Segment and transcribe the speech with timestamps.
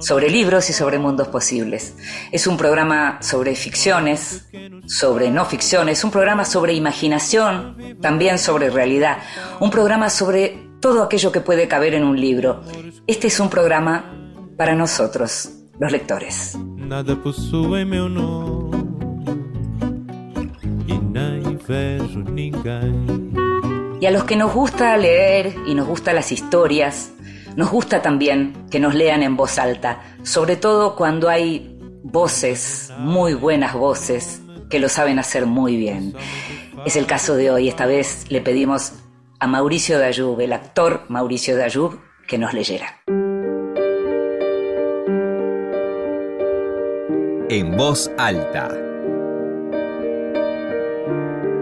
[0.00, 1.96] sobre libros y sobre mundos posibles.
[2.32, 4.48] Es un programa sobre ficciones,
[4.86, 9.18] sobre no ficciones, un programa sobre imaginación, también sobre realidad,
[9.60, 12.62] un programa sobre todo aquello que puede caber en un libro.
[13.06, 14.14] Este es un programa
[14.56, 16.56] para nosotros, los lectores.
[16.76, 18.88] Nada possui meu nome.
[24.00, 27.12] Y a los que nos gusta leer y nos gustan las historias,
[27.56, 33.34] nos gusta también que nos lean en voz alta, sobre todo cuando hay voces, muy
[33.34, 36.14] buenas voces, que lo saben hacer muy bien.
[36.84, 38.92] Es el caso de hoy, esta vez le pedimos
[39.40, 43.00] a Mauricio Dayub, el actor Mauricio Dayub, que nos leyera.
[47.50, 48.68] En voz alta.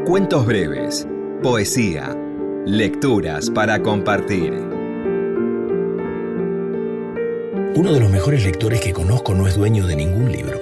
[0.05, 1.07] Cuentos breves,
[1.43, 2.17] poesía,
[2.65, 4.76] lecturas para compartir.
[7.77, 10.59] Uno de los mejores lectores que conozco no es dueño de ningún libro.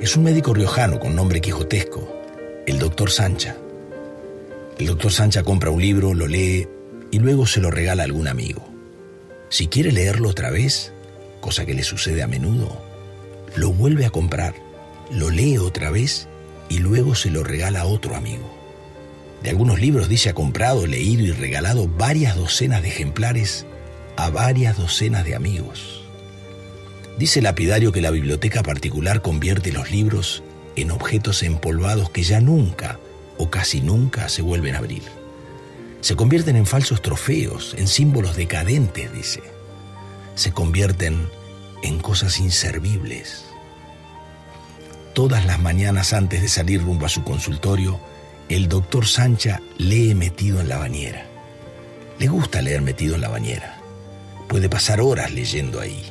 [0.00, 2.08] Es un médico riojano con nombre quijotesco,
[2.64, 3.56] el doctor Sancha.
[4.78, 6.68] El doctor Sancha compra un libro, lo lee
[7.10, 8.64] y luego se lo regala a algún amigo.
[9.48, 10.92] Si quiere leerlo otra vez,
[11.40, 12.70] cosa que le sucede a menudo,
[13.56, 14.54] lo vuelve a comprar,
[15.10, 16.28] lo lee otra vez
[16.68, 18.48] y luego se lo regala a otro amigo.
[19.42, 23.66] De algunos libros dice ha comprado, leído y regalado varias docenas de ejemplares
[24.14, 25.97] a varias docenas de amigos.
[27.18, 30.44] Dice lapidario que la biblioteca particular convierte los libros
[30.76, 33.00] en objetos empolvados que ya nunca
[33.38, 35.02] o casi nunca se vuelven a abrir.
[36.00, 39.42] Se convierten en falsos trofeos, en símbolos decadentes, dice.
[40.36, 41.28] Se convierten
[41.82, 43.46] en cosas inservibles.
[45.12, 47.98] Todas las mañanas antes de salir rumbo a su consultorio,
[48.48, 51.26] el doctor Sancha lee metido en la bañera.
[52.20, 53.80] Le gusta leer metido en la bañera.
[54.48, 56.04] Puede pasar horas leyendo ahí.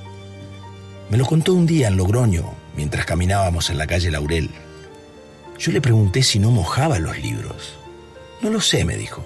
[1.09, 4.49] Me lo contó un día en Logroño, mientras caminábamos en la calle Laurel.
[5.57, 7.77] Yo le pregunté si no mojaba los libros.
[8.41, 9.23] No lo sé, me dijo.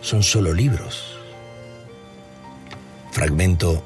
[0.00, 1.18] Son solo libros.
[3.12, 3.82] Fragmento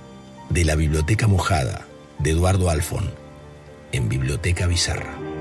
[0.48, 1.86] de La Biblioteca Mojada
[2.18, 3.10] de Eduardo Alfon
[3.90, 5.31] en Biblioteca Bizarra.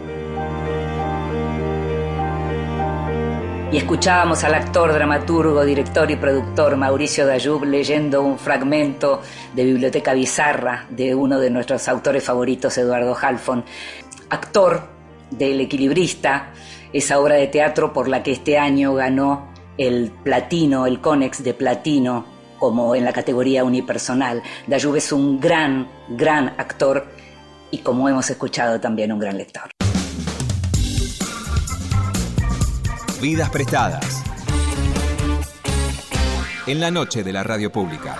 [3.71, 9.21] Y escuchábamos al actor, dramaturgo, director y productor Mauricio Dayub leyendo un fragmento
[9.55, 13.63] de Biblioteca Bizarra de uno de nuestros autores favoritos, Eduardo Halfon,
[14.29, 14.89] actor
[15.29, 16.49] del Equilibrista,
[16.91, 21.53] esa obra de teatro por la que este año ganó el platino, el Conex de
[21.53, 22.25] platino,
[22.59, 24.43] como en la categoría unipersonal.
[24.67, 27.07] Dayub es un gran, gran actor
[27.71, 29.70] y como hemos escuchado también un gran lector.
[33.21, 34.23] Vidas prestadas.
[36.65, 38.19] En la noche de la radio pública.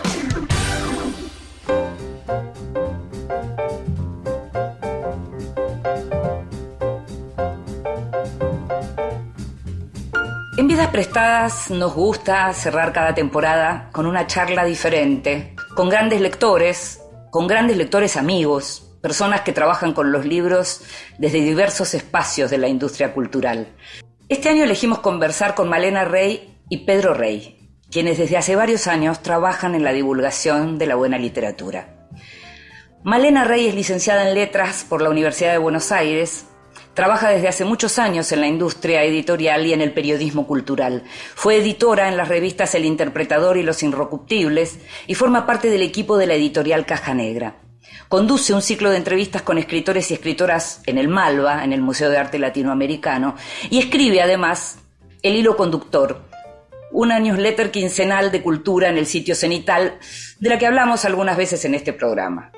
[10.60, 17.02] En Vidas Prestadas nos gusta cerrar cada temporada con una charla diferente, con grandes lectores,
[17.32, 20.84] con grandes lectores amigos, personas que trabajan con los libros
[21.18, 23.74] desde diversos espacios de la industria cultural.
[24.32, 29.22] Este año elegimos conversar con Malena Rey y Pedro Rey, quienes desde hace varios años
[29.22, 32.08] trabajan en la divulgación de la buena literatura.
[33.04, 36.46] Malena Rey es licenciada en Letras por la Universidad de Buenos Aires,
[36.94, 41.04] Trabaja desde hace muchos años en la industria editorial y en el periodismo cultural.
[41.36, 46.18] Fue editora en las revistas El Interpretador y Los Inrocuptibles y forma parte del equipo
[46.18, 47.56] de la editorial Caja Negra.
[48.08, 52.10] Conduce un ciclo de entrevistas con escritores y escritoras en el Malva, en el Museo
[52.10, 53.36] de Arte Latinoamericano,
[53.70, 54.80] y escribe además
[55.22, 56.24] El Hilo Conductor,
[56.92, 59.98] una newsletter quincenal de cultura en el sitio cenital,
[60.40, 62.52] de la que hablamos algunas veces en este programa.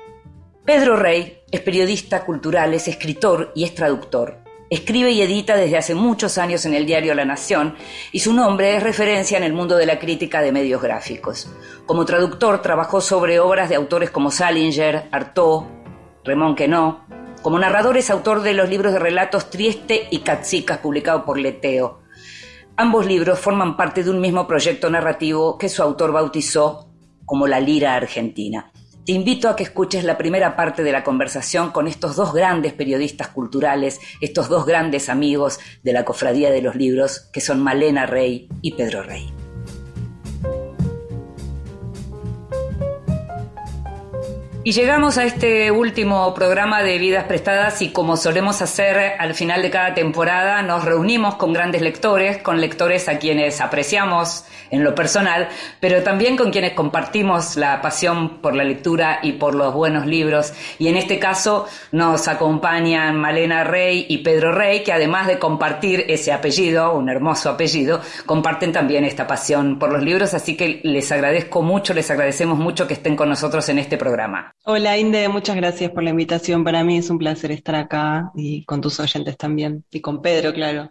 [0.64, 4.43] Pedro Rey es periodista cultural, es escritor y es traductor.
[4.74, 7.76] Escribe y edita desde hace muchos años en el diario La Nación
[8.10, 11.48] y su nombre es referencia en el mundo de la crítica de medios gráficos.
[11.86, 15.62] Como traductor trabajó sobre obras de autores como Salinger, Artaud,
[16.24, 16.98] Raymond Queneau.
[17.40, 22.00] Como narrador es autor de los libros de relatos Trieste y Catsicas publicados por Leteo.
[22.76, 26.88] Ambos libros forman parte de un mismo proyecto narrativo que su autor bautizó
[27.24, 28.72] como La Lira Argentina.
[29.04, 32.72] Te invito a que escuches la primera parte de la conversación con estos dos grandes
[32.72, 38.06] periodistas culturales, estos dos grandes amigos de la Cofradía de los Libros, que son Malena
[38.06, 39.33] Rey y Pedro Rey.
[44.66, 49.60] Y llegamos a este último programa de Vidas Prestadas y como solemos hacer al final
[49.60, 54.94] de cada temporada, nos reunimos con grandes lectores, con lectores a quienes apreciamos en lo
[54.94, 55.50] personal,
[55.80, 60.54] pero también con quienes compartimos la pasión por la lectura y por los buenos libros.
[60.78, 66.06] Y en este caso nos acompañan Malena Rey y Pedro Rey, que además de compartir
[66.08, 71.12] ese apellido, un hermoso apellido, comparten también esta pasión por los libros, así que les
[71.12, 74.53] agradezco mucho, les agradecemos mucho que estén con nosotros en este programa.
[74.66, 76.64] Hola Inde, muchas gracias por la invitación.
[76.64, 79.84] Para mí es un placer estar acá y con tus oyentes también.
[79.90, 80.90] Y con Pedro, claro.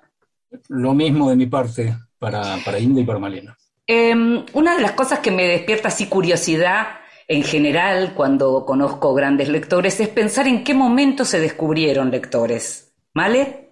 [0.70, 3.58] Lo mismo de mi parte para, para Inde y para Malena.
[3.88, 6.86] Em, una de las cosas que me despierta así curiosidad
[7.28, 12.94] en general cuando conozco grandes lectores es pensar en qué momento se descubrieron lectores.
[13.16, 13.63] ¿Vale?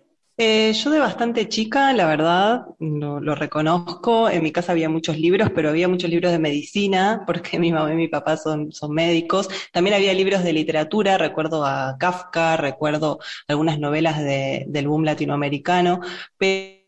[0.43, 4.27] Eh, yo de bastante chica, la verdad, lo, reconozco.
[4.27, 7.93] En mi casa había muchos libros, pero había muchos libros de medicina, porque mi mamá
[7.93, 9.49] y mi papá son, son médicos.
[9.71, 15.99] También había libros de literatura, recuerdo a Kafka, recuerdo algunas novelas de, del boom latinoamericano.
[16.39, 16.80] Pero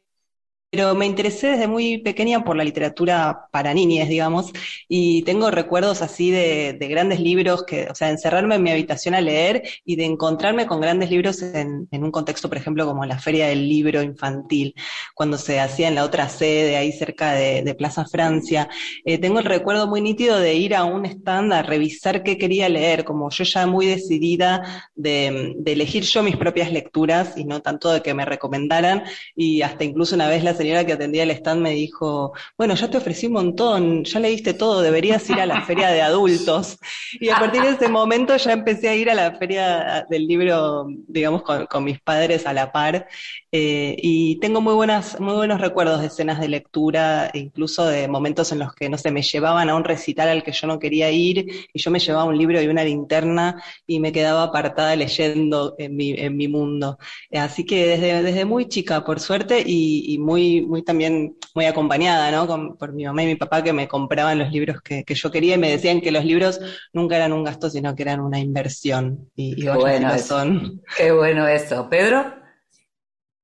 [0.73, 4.51] pero me interesé desde muy pequeña por la literatura para niñas, digamos,
[4.87, 9.21] y tengo recuerdos así de, grandes libros, que, o sea, encerrarme en mi habitación a
[9.21, 13.49] leer y de encontrarme con grandes libros en, un contexto, por ejemplo, como la Feria
[13.49, 14.73] del Libro Infantil,
[15.13, 18.67] cuando se hacía en la otra sede, ahí cerca de, Plaza Francia.
[19.05, 22.67] Eh, tengo el recuerdo muy nítido de ir a un stand a revisar qué quería
[22.67, 27.61] leer, como yo ya muy decidida de, de elegir yo mis propias lecturas y no
[27.61, 29.03] tanto de que me recomendaran,
[29.35, 32.89] y hasta incluso una vez las señora que atendía el stand me dijo, bueno, ya
[32.89, 36.79] te ofrecí un montón, ya leíste todo, deberías ir a la feria de adultos.
[37.19, 40.87] Y a partir de ese momento ya empecé a ir a la feria del libro,
[41.07, 43.07] digamos, con, mis padres a la par.
[43.51, 48.53] Eh, y tengo muy, buenas, muy buenos recuerdos de escenas de lectura, incluso de momentos
[48.53, 51.11] en los que, no sé, me llevaban a un recital al que yo no quería
[51.11, 55.75] ir y yo me llevaba un libro y una linterna y me quedaba apartada leyendo
[55.77, 56.97] en mi, en mi mundo.
[57.33, 62.77] así que desde, desde muy chica, por suerte, y muy muy, también muy acompañada, ¿no?
[62.77, 65.57] por mi mamá y mi papá que me compraban los libros que, yo quería y
[65.57, 66.59] me decían que los libros
[66.93, 69.29] nunca eran un gasto, sino que eran una inversión.
[69.35, 70.81] Y, y bueno son.
[70.97, 71.89] Qué bueno eso.
[71.89, 72.33] ¿Pedro?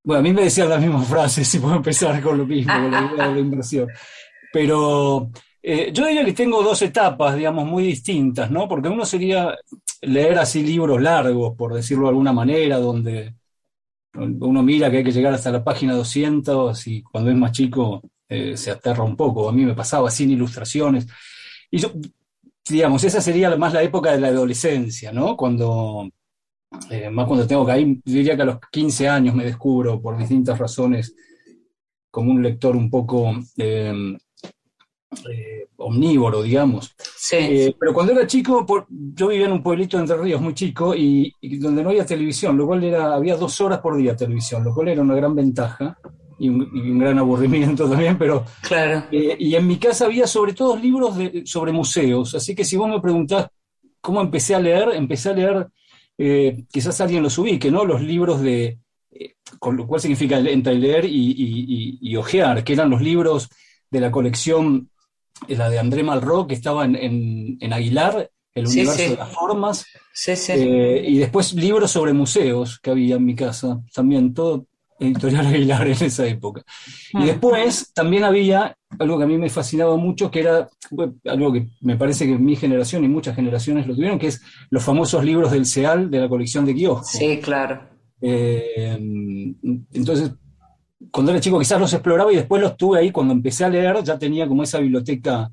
[0.03, 2.91] Bueno, a mí me decían la misma frase, si puedo empezar con lo mismo, con
[2.91, 3.87] la idea de la inversión.
[4.51, 5.29] Pero
[5.61, 8.67] eh, yo diría que tengo dos etapas, digamos, muy distintas, ¿no?
[8.67, 9.55] Porque uno sería
[10.01, 13.35] leer así libros largos, por decirlo de alguna manera, donde
[14.13, 18.01] uno mira que hay que llegar hasta la página 200 y cuando es más chico
[18.27, 19.49] eh, se aterra un poco.
[19.49, 21.07] A mí me pasaba sin ilustraciones.
[21.71, 21.91] Y yo,
[22.69, 25.35] digamos, esa sería más la época de la adolescencia, ¿no?
[25.35, 26.09] Cuando,
[26.89, 30.17] eh, más cuando tengo que ir, diría que a los 15 años me descubro por
[30.17, 31.15] distintas razones
[32.11, 34.17] como un lector un poco eh,
[35.27, 36.95] eh, omnívoro, digamos.
[37.31, 40.93] Eh, pero cuando era chico, yo vivía en un pueblito de Entre Ríos muy chico
[40.95, 44.73] y, donde no había televisión, lo cual era, había dos horas por día televisión, lo
[44.73, 45.97] cual era una gran ventaja
[46.37, 48.45] y un, gran aburrimiento también, pero...
[48.61, 49.05] Claro.
[49.11, 52.77] Eh, y en mi casa había sobre todo libros de, sobre museos, así que si
[52.77, 53.47] vos me preguntás
[54.01, 55.67] cómo empecé a leer, empecé a leer,
[56.71, 57.83] quizás alguien los ubique, ¿no?
[57.83, 58.77] Los libros de...
[59.57, 63.49] con lo cual significa entre leer y, y, y ojear, que eran los libros
[63.89, 64.89] de la colección
[65.47, 69.85] la de André Malraux, que estaba en, Aguilar, El universo de las formas.
[70.27, 74.65] Eh, y después libros sobre museos que había en mi casa, también todo
[74.99, 76.63] editorial Aguilar en esa época.
[77.13, 77.25] Y ah.
[77.25, 80.69] después también había algo que a mí me fascinaba mucho, que era
[81.25, 84.83] algo que me parece que mi generación y muchas generaciones lo tuvieron, que es los
[84.83, 87.05] famosos libros del SEAL de la colección de Kiosco.
[87.05, 87.81] Sí, claro.
[88.21, 88.97] Eh,
[89.93, 90.31] entonces,
[91.11, 94.03] cuando era chico quizás los exploraba y después los tuve ahí cuando empecé a leer,
[94.03, 95.51] ya tenía como esa biblioteca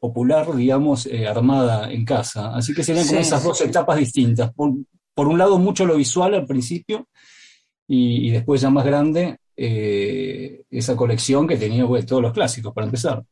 [0.00, 2.54] popular, digamos, eh, armada en casa.
[2.54, 4.52] Así que serían como esas dos etapas distintas.
[4.54, 7.08] Por, un lado, mucho lo visual al principio
[7.86, 12.86] y, después ya más grande, eh, esa colección que tenía pues, todos los clásicos para
[12.86, 13.22] empezar.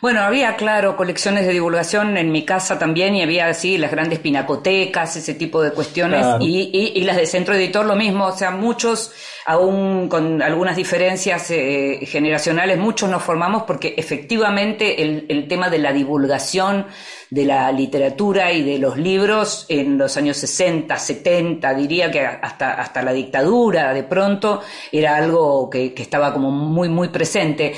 [0.00, 4.20] Bueno, había, claro, colecciones de divulgación en mi casa también y había así las grandes
[4.20, 8.50] pinacotecas, ese tipo de cuestiones y, y, las de centro editor lo mismo, o sea,
[8.50, 9.12] muchos,
[9.44, 15.78] aún con algunas diferencias eh, generacionales, muchos nos formamos porque efectivamente el, el tema de
[15.78, 16.86] la divulgación
[17.30, 22.74] de la literatura y de los libros en los años 60, 70, diría que hasta,
[22.74, 27.74] hasta la dictadura de pronto era algo que, que estaba como muy, muy presente.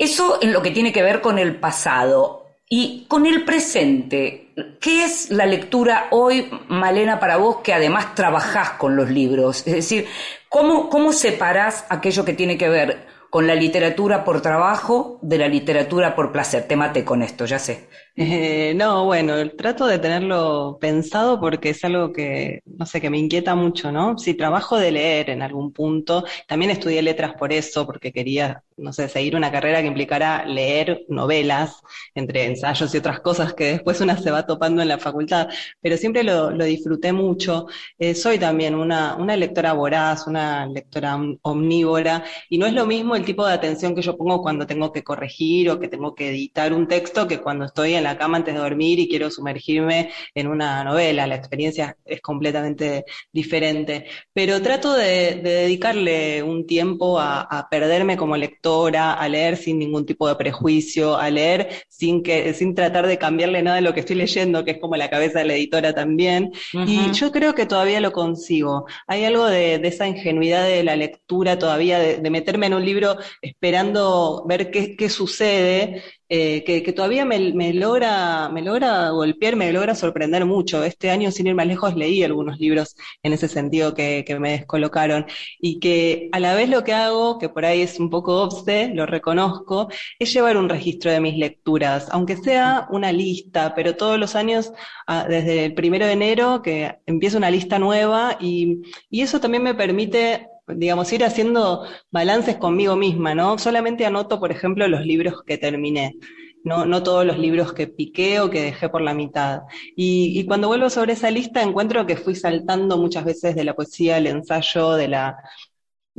[0.00, 2.46] Eso en lo que tiene que ver con el pasado.
[2.70, 8.70] Y con el presente, ¿qué es la lectura hoy, Malena, para vos que además trabajás
[8.70, 9.66] con los libros?
[9.66, 10.06] Es decir,
[10.48, 15.48] ¿cómo, cómo separás aquello que tiene que ver con la literatura por trabajo de la
[15.48, 16.66] literatura por placer?
[16.66, 17.88] Te maté con esto, ya sé.
[18.76, 23.54] No, bueno, trato de tenerlo pensado porque es algo que, no sé, que me inquieta
[23.54, 24.18] mucho, ¿no?
[24.18, 28.92] Si trabajo de leer en algún punto, también estudié letras por eso, porque quería, no
[28.92, 31.80] sé, seguir una carrera que implicara leer novelas,
[32.14, 35.48] entre ensayos y otras cosas que después una se va topando en la facultad,
[35.80, 37.66] pero siempre lo, disfruté mucho.
[37.98, 43.16] Eh, soy también una, una lectora voraz, una lectora omnívora, y no es lo mismo
[43.16, 46.28] el tipo de atención que yo pongo cuando tengo que corregir o que tengo que
[46.30, 50.10] editar un texto que cuando estoy en la cama antes de dormir y quiero sumergirme
[50.34, 51.26] en una novela.
[51.26, 54.06] La experiencia es completamente diferente.
[54.32, 58.36] Pero trato de, dedicarle un tiempo a, perderme como
[58.70, 63.18] lectora, a leer sin ningún tipo de prejuicio, a leer sin, que, sin tratar de
[63.18, 65.94] cambiarle nada de lo que estoy leyendo, que es como la cabeza de la editora
[65.94, 66.52] también.
[66.86, 68.86] Y yo creo que todavía lo consigo.
[69.06, 74.44] Hay algo de, esa ingenuidad de la lectura todavía, de, meterme en un libro esperando
[74.46, 77.40] ver qué, qué sucede eh, que, todavía me,
[77.74, 80.84] logra, me logra golpear, me logra sorprender mucho.
[80.84, 82.94] Este año, sin ir más lejos, leí algunos libros
[83.24, 85.26] en ese sentido que, me descolocaron
[85.60, 88.92] y que a la vez lo que hago, que por ahí es un poco obse,
[88.94, 89.88] lo reconozco,
[90.20, 94.72] es llevar un registro de mis lecturas, aunque sea una lista, pero todos los años,
[95.08, 99.64] ah, desde el primero de enero, que empiezo una lista nueva y, y eso también
[99.64, 103.58] me permite digamos, ir haciendo balances conmigo misma, ¿no?
[103.58, 106.14] Solamente anoto, por ejemplo, los libros que terminé.
[106.62, 109.62] No, no todos los libros que piqué o que dejé por la mitad.
[109.96, 113.74] Y, y cuando vuelvo sobre esa lista encuentro que fui saltando muchas veces de la
[113.74, 115.36] poesía al ensayo, de la,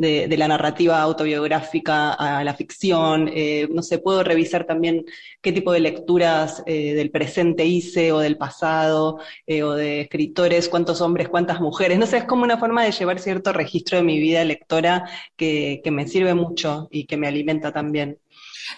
[0.02, 3.30] de, la narrativa autobiográfica a la ficción.
[3.34, 5.06] Eh, no sé, puedo revisar también
[5.42, 10.68] qué tipo de lecturas eh, del presente hice o del pasado, eh, o de escritores,
[10.68, 12.00] cuántos hombres, cuántas mujeres.
[12.00, 15.82] No sé, es como una forma de llevar cierto registro de mi vida lectora que,
[15.92, 18.18] me sirve mucho y que me alimenta también.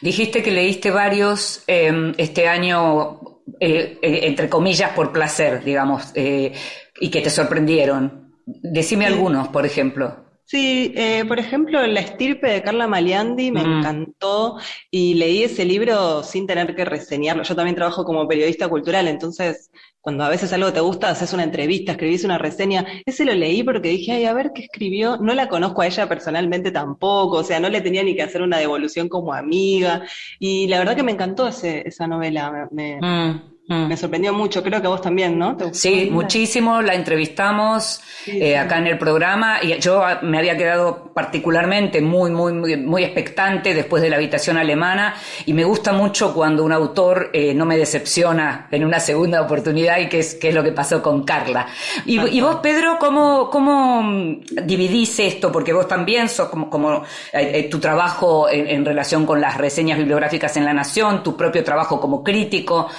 [0.02, 3.20] Dijiste que leíste varios em, este año,
[3.60, 8.34] entre comillas, por placer, digamos, y que te sorprendieron.
[8.46, 10.23] Decime algunos, por ejemplo.
[10.46, 13.78] Sí, eh, por ejemplo, La estirpe de Carla Maliandi me mm.
[13.78, 14.58] encantó
[14.92, 17.44] y leí ese libro sin tener que reseñarlo.
[17.44, 19.72] Yo también trabajo como periodista cultural, entonces
[20.04, 22.86] cuando a veces algo te gusta, haces una entrevista, escribís una reseña.
[23.06, 25.16] Ese lo leí porque dije, ay, a ver qué escribió.
[25.16, 28.42] No la conozco a ella personalmente tampoco, o sea, no le tenía ni que hacer
[28.42, 30.04] una devolución como amiga.
[30.40, 32.68] Y la verdad que me encantó ese, esa novela.
[32.72, 33.53] Me, mm.
[33.66, 33.88] Mm.
[33.88, 35.56] Me sorprendió mucho, creo que vos también, ¿no?
[35.72, 42.02] Sí, muchísimo, la entrevistamos eh, acá en el programa y yo me había quedado particularmente
[42.02, 45.16] muy, muy, muy, muy expectante después de la habitación alemana
[45.46, 50.00] y me gusta mucho cuando un autor eh, no me decepciona en una segunda oportunidad
[50.00, 51.68] y que es, que es lo que pasó con Carla.
[52.06, 55.54] Y, vos, Pedro, ¿cómo, ¿cómo dividís esto?
[55.54, 60.58] Porque vos también sos como, como eh, tu trabajo en, relación con las reseñas bibliográficas
[60.58, 62.90] en La Nación, tu propio trabajo como crítico.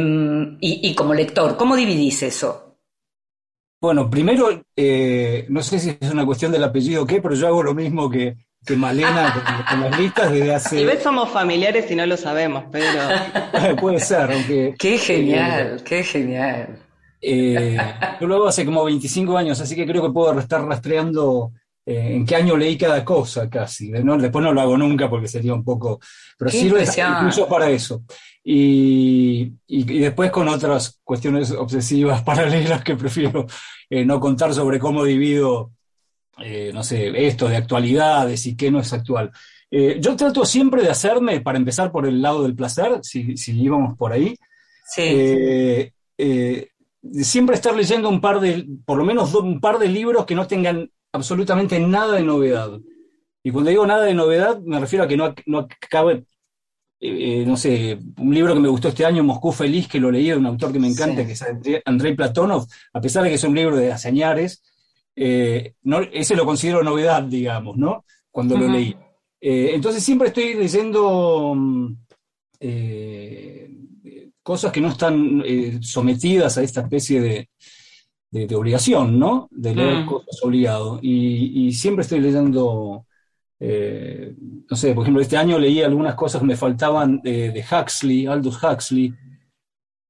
[0.00, 1.56] Em, y, como lector?
[1.56, 2.76] ¿Cómo dividís eso?
[3.80, 7.46] Bueno, primero, eh, no sé si es una cuestión del apellido o qué, pero yo
[7.46, 10.80] hago lo mismo que, que Malena con, las listas desde hace...
[10.80, 13.76] Y ves, somos familiares y no lo sabemos, pero...
[13.80, 14.74] Puede ser, aunque...
[14.78, 15.78] ¡Qué genial!
[15.78, 16.78] Eh, ¡Qué genial!
[17.22, 17.76] Eh,
[18.20, 21.52] yo lo hago hace como 25 años, así que creo que puedo estar rastreando
[21.90, 23.90] en qué año leí cada cosa casi.
[23.90, 26.00] Después no lo hago nunca porque sería un poco...
[26.38, 28.04] Pero sirve incluso para eso.
[28.42, 33.46] Y, después con otras cuestiones obsesivas paralelas que prefiero
[33.88, 35.72] eh, no contar sobre cómo divido,
[36.38, 39.30] eh, no sé, esto de actualidades y qué no es actual.
[39.70, 43.60] Eh, yo trato siempre de hacerme, para empezar por el lado del placer, si, si
[43.60, 44.36] íbamos por ahí,
[44.86, 45.92] siempre
[47.54, 50.90] estar leyendo un par de, por lo menos un par de libros que no tengan
[51.12, 52.78] absolutamente nada de novedad.
[53.42, 56.24] Y cuando digo nada de novedad, me refiero a que no, no acabe
[57.02, 60.28] eh, no sé, un libro que me gustó este año, Moscú Feliz, que lo leí
[60.28, 61.42] de un autor que me encanta, que es
[61.86, 64.12] Andrei Platonov, a pesar de que es un libro de hace
[65.16, 68.04] eh, no, ese lo considero novedad, digamos, ¿no?
[68.30, 68.94] Cuando lo leí.
[69.40, 71.96] Eh, entonces siempre estoy leyendo mm,
[74.42, 75.42] cosas que no están
[75.80, 77.48] sometidas a esta especie de,
[78.54, 79.48] obligación, ¿no?
[79.50, 80.06] De leer mm.
[80.06, 80.98] cosas obligado.
[81.02, 83.04] y siempre estoy leyendo
[83.62, 84.34] eh,
[84.70, 88.62] no sé, por ejemplo, este año leí algunas cosas que me faltaban de Huxley, Aldous
[88.62, 89.14] Huxley.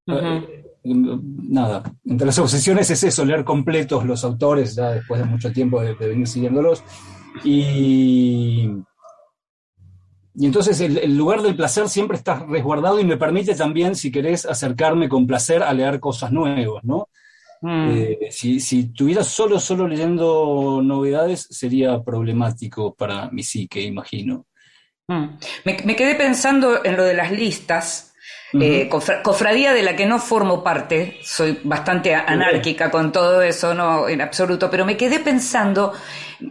[0.06, 5.52] Eh, nada, entre las obsesiones es eso, leer completos los autores, ya después de mucho
[5.52, 6.84] tiempo de, venir siguiéndolos.
[7.44, 8.70] Y,
[10.36, 14.46] y entonces el, lugar del placer siempre está resguardado y me permite también, si querés,
[14.46, 17.08] acercarme con placer a leer cosas nuevas, ¿no?
[17.60, 17.90] Mm.
[17.90, 24.46] Eh, si, si estuviera solo, solo leyendo novedades, sería problemático para mi psique, imagino.
[25.08, 25.38] Mm.
[25.64, 28.06] Me, quedé pensando en lo de las listas.
[28.52, 28.90] Eh,
[29.22, 34.20] cofradía de la que no formo parte, soy bastante anárquica con todo eso, no en
[34.20, 35.92] absoluto, pero me quedé pensando,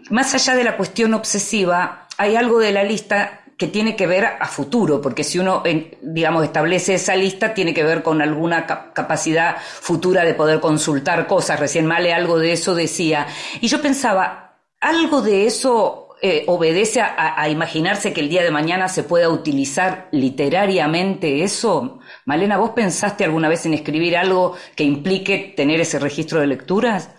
[0.10, 4.24] más allá de la cuestión obsesiva, hay algo de la lista que tiene que ver
[4.24, 5.62] a futuro, porque si uno,
[6.02, 11.60] digamos, establece esa lista, tiene que ver con alguna capacidad futura de poder consultar cosas.
[11.60, 13.28] Recién Male algo de eso decía.
[13.60, 18.88] Y yo pensaba, algo de eso eh, obedece a, imaginarse que el día de mañana
[18.88, 22.00] se pueda utilizar literariamente eso?
[22.24, 27.10] Malena, ¿vos pensaste alguna vez en escribir algo que implique tener ese registro de lecturas?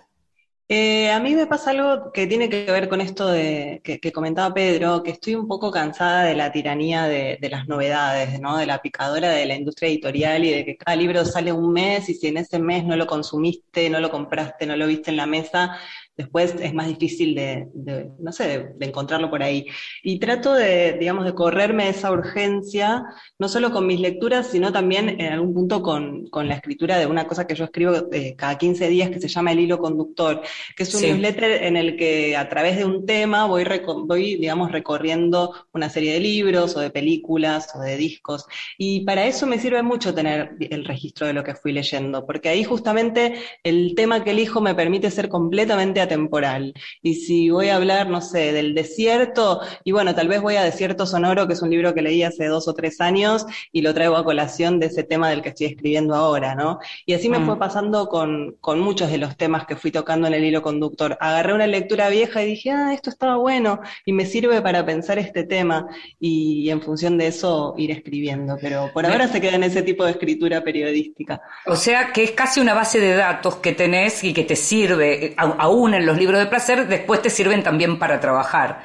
[0.73, 4.55] Eh, a mí me pasa algo que tiene que ver con esto de, que, comentaba
[4.55, 8.57] Pedro, que estoy un poco cansada de la tiranía de, de, las novedades, ¿no?
[8.57, 12.09] de la picadora de la industria editorial y de que cada libro sale un mes
[12.09, 15.17] y si en ese mes no lo consumiste, no lo compraste, no lo viste en
[15.17, 15.77] la mesa,
[16.21, 17.69] después es más difícil de,
[18.19, 19.67] no sé, de, encontrarlo por ahí.
[20.03, 23.05] Y trato de, digamos, de correrme esa urgencia,
[23.39, 27.27] no solo con mis lecturas, sino también en algún punto con, la escritura de una
[27.27, 30.41] cosa que yo escribo eh, cada 15 días que se llama El Hilo Conductor,
[30.77, 33.65] que es un newsletter en el que a través de un tema voy,
[34.07, 38.47] voy, digamos, recorriendo una serie de libros o de películas o de discos.
[38.79, 42.49] Y para eso me sirve mucho tener el registro de lo que fui leyendo, porque
[42.49, 46.75] ahí justamente el tema que elijo me permite ser completamente temporal.
[47.03, 50.65] Y si voy a hablar, no sé, del desierto, y bueno, tal vez voy a
[50.65, 53.95] Desierto Sonoro, que es un libro que leí hace dos o tres años, y lo
[53.95, 56.81] traigo a colación de ese tema del que estoy escribiendo ahora, ¿no?
[57.07, 57.47] Y así me mm.
[57.47, 61.17] fue pasando con, con muchos de los temas que fui tocando en el hilo conductor.
[61.21, 65.19] Agarré una lectura vieja y dije, ah, esto estaba bueno, y me sirve para pensar
[65.19, 65.87] este tema,
[66.19, 68.59] y, en función de eso ir escribiendo.
[68.61, 71.41] Pero por ahora se queda en ese tipo de escritura periodística.
[71.67, 75.35] O sea que es casi una base de datos que tenés y que te sirve,
[75.37, 78.83] aún en los libros de placer, después te sirven también para trabajar.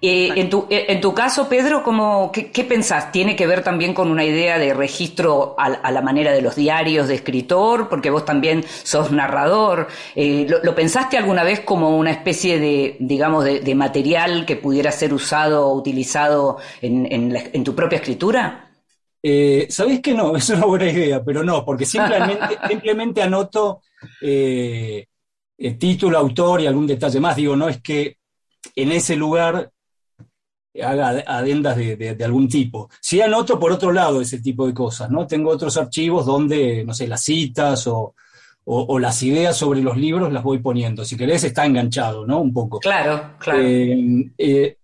[0.00, 3.10] Eh, en, tu, eh, en tu caso, Pedro, ¿cómo, qué, pensás?
[3.12, 7.08] ¿Tiene que ver también con una idea de registro a, la manera de los diarios
[7.08, 7.88] de escritor?
[7.88, 9.88] Porque vos también sos narrador.
[10.14, 15.12] Eh, ¿lo, pensaste alguna vez como una especie de, digamos, de, material que pudiera ser
[15.12, 18.70] usado o utilizado en, en, tu propia escritura?
[19.22, 20.36] Eh, ¿Sabés que no?
[20.36, 23.80] Es una buena idea, pero no, porque simplemente, simplemente anoto
[24.20, 25.06] eh,
[25.78, 27.36] título, autor y algún detalle más.
[27.36, 28.18] Digo, no es que
[28.74, 29.70] en ese lugar
[30.82, 32.90] haga adendas de, algún tipo.
[33.00, 35.26] Sí anoto por otro lado ese tipo de cosas, ¿no?
[35.26, 38.14] Tengo otros archivos donde, no sé, las citas o,
[38.98, 41.04] las ideas sobre los libros las voy poniendo.
[41.04, 42.40] Si querés, está enganchado, ¿no?
[42.40, 42.80] Un poco.
[42.80, 43.60] Claro, claro.
[43.62, 44.76] Eh, eh,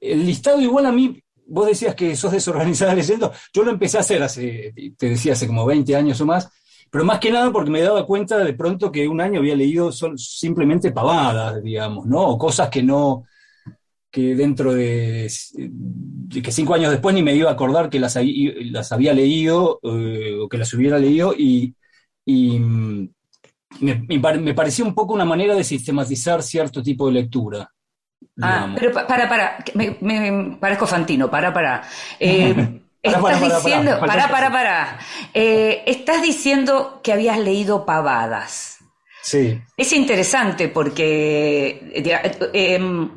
[0.00, 4.00] el listado igual a mí, vos decías que sos desorganizada leyendo, yo lo empecé a
[4.00, 6.50] hacer hace, te decía, hace como 20 años o más,
[6.90, 9.92] pero más que nada porque me daba cuenta de pronto que un año había leído
[9.92, 12.20] simplemente pavadas, digamos, ¿no?
[12.28, 13.24] O cosas que no,
[14.10, 15.30] que dentro de,
[16.42, 18.18] que cinco años después ni me iba a acordar que las,
[18.72, 21.74] las había leído eh, o que las hubiera leído y,
[22.26, 23.08] mm,
[23.80, 27.70] me, me, parecía un poco una manera de sistematizar cierto tipo de lectura.
[28.42, 31.82] Ah, pero para, para, me, parezco Fantino, para, para.
[32.18, 34.98] Eh, Estás diciendo, para, para, para.
[35.32, 38.78] Eh, estás diciendo que habías leído pavadas.
[39.22, 39.60] Sí.
[39.76, 43.10] Es interesante porque eh, em,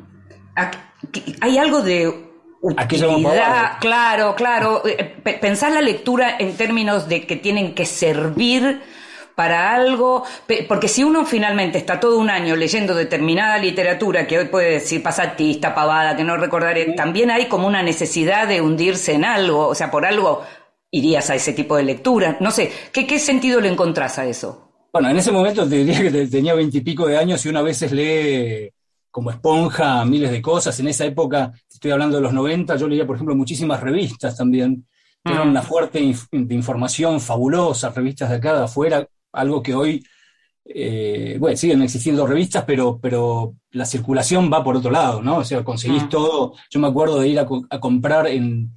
[1.40, 2.24] hay algo de
[2.62, 3.78] utilidad.
[3.80, 4.82] Claro, claro.
[4.86, 8.82] Eh, pensar la lectura en términos de que tienen que servir
[9.34, 10.24] para algo,
[10.68, 15.02] porque si uno finalmente está todo un año leyendo determinada literatura que hoy puede decir
[15.02, 19.74] pasatista, pavada, que no recordaré, también hay como una necesidad de hundirse en algo, o
[19.74, 20.42] sea, por algo
[20.90, 22.36] irías a ese tipo de lectura.
[22.40, 24.64] No sé, ¿qué, qué sentido le encontrás a eso?
[24.92, 28.70] Bueno, en ese momento te diría que tenía veintipico de años y una veces lee
[29.10, 30.78] como esponja miles de cosas.
[30.78, 34.86] En esa época, estoy hablando de los 90, yo leía, por ejemplo, muchísimas revistas también,
[35.24, 35.50] que eran mm.
[35.50, 35.98] una fuerte
[36.30, 40.04] de información fabulosa, revistas de acá de afuera, algo que hoy,
[40.64, 45.38] eh, bueno, siguen existiendo revistas, pero, pero la circulación va por otro lado, ¿no?
[45.38, 46.08] O sea, conseguís mm.
[46.08, 46.54] todo.
[46.70, 48.72] Yo me acuerdo de ir a, comprar en,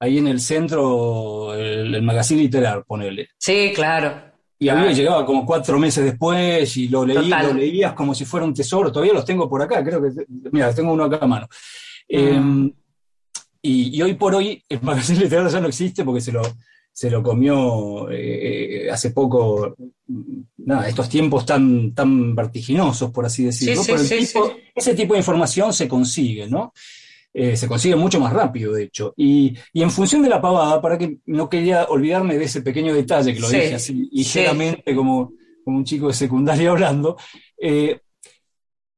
[0.00, 3.28] ahí en el centro el, magazine literal, ponele.
[3.38, 4.28] Sí, claro.
[4.60, 8.12] Y a mí me llegaba como cuatro meses después y lo, leí, lo leías como
[8.12, 8.90] si fuera un tesoro.
[8.90, 10.24] Todavía los tengo por acá, creo que.
[10.50, 11.46] Mira, tengo uno acá a mano.
[12.08, 12.16] Mm.
[12.16, 12.72] Em,
[13.62, 16.42] y, y, hoy por hoy el magazine literal ya no existe porque se lo,
[16.98, 19.76] se lo comió eh, hace poco,
[20.56, 23.82] nada, estos tiempos tan, tan vertiginosos, por así decirlo.
[24.74, 26.72] ese tipo de información se consigue, ¿no?
[27.32, 29.14] Eh, se consigue mucho más rápido, de hecho.
[29.16, 33.32] Y, en función de la pavada, para que no quería olvidarme de ese pequeño detalle
[33.32, 35.34] que lo dije así ligeramente como,
[35.64, 37.16] como un chico de secundaria hablando,
[37.62, 38.00] eh,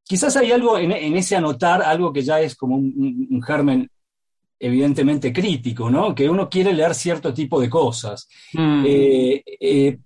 [0.04, 3.90] quizás hay algo en, ese anotar, algo que ya es como un, germen
[4.60, 6.14] evidentemente crítico, ¿no?
[6.14, 8.28] Que uno quiere leer cierto tipo de cosas.
[8.52, 8.84] Mm.
[8.86, 9.98] Eh,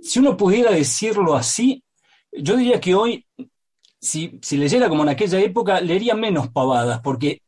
[0.00, 1.82] si uno pudiera decirlo así,
[2.30, 3.26] yo diría que hoy
[4.02, 7.42] si, si, leyera como en aquella época, leería menos pavadas, porque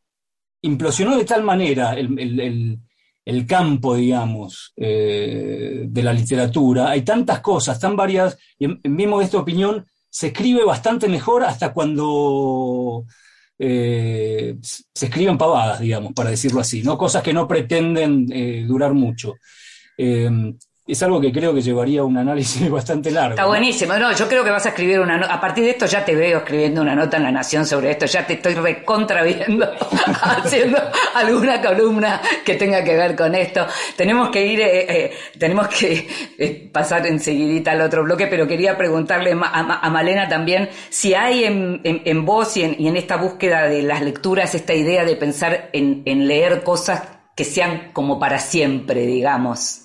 [0.61, 2.79] implosionó de tal manera el,
[3.45, 6.89] campo, digamos, eh, de la literatura.
[6.89, 11.43] Hay tantas cosas, tan varias, y en, mismo de esta opinión, se escribe bastante mejor
[11.43, 13.03] hasta cuando
[13.57, 16.97] eh, se escriben pavadas, digamos, para decirlo así, ¿no?
[16.97, 19.35] Cosas que no pretenden eh, durar mucho
[20.87, 23.31] es algo que creo que llevaría un análisis bastante largo.
[23.31, 23.95] Está buenísimo.
[23.95, 25.33] No, yo creo que vas a escribir una nota.
[25.33, 28.05] A partir de esto ya te veo escribiendo una nota en La Nación sobre esto.
[28.05, 29.67] Ya te estoy recontraviendo
[30.21, 30.77] haciendo
[31.15, 33.65] alguna columna que tenga que ver con esto.
[33.95, 38.77] Tenemos que ir, eh, eh, tenemos que eh, pasar enseguidita al otro bloque, pero quería
[38.77, 43.67] preguntarle a, Malena también si hay en, en, vos y en, y en, esta búsqueda
[43.67, 47.01] de las lecturas esta idea de pensar en, en leer cosas
[47.35, 49.84] que sean como para siempre, digamos.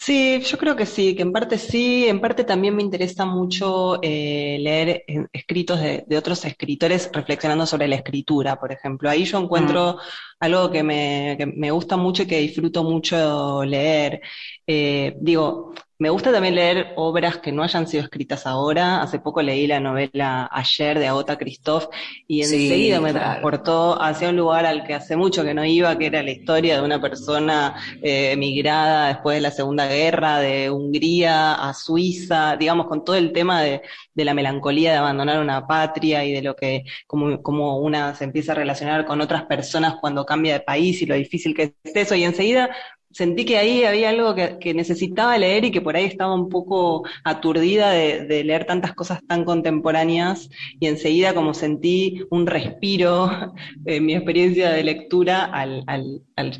[0.00, 3.98] Sí, yo creo que sí, que en parte sí, en parte también me interesa mucho
[4.02, 9.10] eh, leer escritos de, otros escritores reflexionando sobre la escritura, por ejemplo.
[9.10, 9.98] Ahí yo encuentro mm.
[10.40, 14.20] algo que me, que me, gusta mucho y que disfruto mucho leer.
[14.66, 19.02] Eh, digo, me gusta también leer obras que no hayan sido escritas ahora.
[19.02, 21.86] Hace poco leí la novela Ayer de Agota Christoph
[22.28, 26.06] y enseguida me transportó hacia un lugar al que hace mucho que no iba, que
[26.06, 31.54] era la historia de una persona eh, emigrada después de la Segunda Guerra, de Hungría
[31.54, 33.82] a Suiza, digamos, con todo el tema de,
[34.14, 38.52] la melancolía de abandonar una patria y de lo que, como, como una se empieza
[38.52, 42.14] a relacionar con otras personas cuando cambia de país y lo difícil que es eso.
[42.14, 42.70] Y enseguida
[43.10, 47.04] sentí que ahí había algo que, necesitaba leer y que por ahí estaba un poco
[47.24, 53.54] aturdida de, leer tantas cosas tan contemporáneas y enseguida como sentí un respiro
[53.86, 55.84] en mi experiencia de lectura al,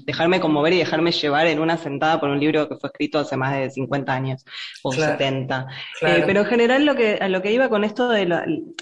[0.07, 3.37] dejarme conmover y dejarme llevar en una sentada por un libro que fue escrito hace
[3.37, 4.45] más de 50 años
[4.83, 5.67] o 70.
[6.03, 8.27] Eh, pero en general lo que, a lo que iba con esto de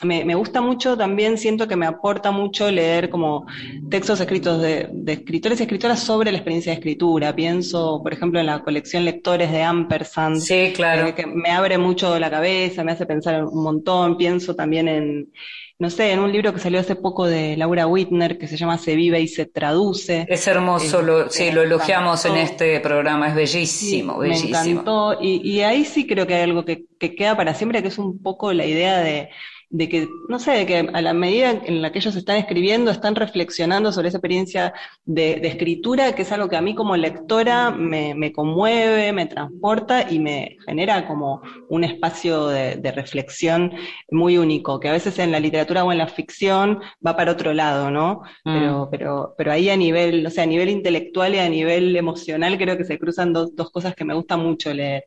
[0.02, 3.46] me, me, gusta mucho también, siento que me aporta mucho leer como
[3.90, 7.34] textos escritos de, de escritores y escritoras sobre la experiencia de escritura.
[7.34, 10.40] Pienso por ejemplo, en la colección Lectores de Ampersand.
[10.40, 11.08] Sí, claro.
[11.08, 14.16] Eh, que me abre mucho la cabeza, me hace pensar un montón.
[14.16, 15.32] Pienso también en,
[15.78, 18.78] no sé, en un libro que salió hace poco de Laura Whitner que se llama
[18.78, 20.26] Se vive y se traduce.
[20.28, 24.50] Es hermoso, lo, sí, lo elogiamos en este programa, es bellísimo, bellísimo.
[24.62, 27.88] Me encantó, y, ahí sí creo que hay algo que, que queda para siempre, que
[27.88, 29.28] es un poco la idea de
[29.68, 32.90] de que, no sé, de que a la medida en la que ellos están escribiendo,
[32.90, 34.72] están reflexionando sobre esa experiencia
[35.04, 40.20] de, escritura, que es algo que a mí como lectora me, conmueve, me transporta y
[40.20, 43.72] me genera como un espacio de, reflexión
[44.10, 47.52] muy único, que a veces en la literatura o en la ficción va para otro
[47.52, 48.22] lado, ¿no?
[48.44, 48.58] Mm.
[48.58, 52.56] Pero, pero, pero ahí a nivel, o sea, a nivel intelectual y a nivel emocional
[52.56, 55.06] creo que se cruzan dos, dos cosas que me gusta mucho leer.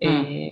[0.00, 0.22] Mm.
[0.24, 0.50] Eh,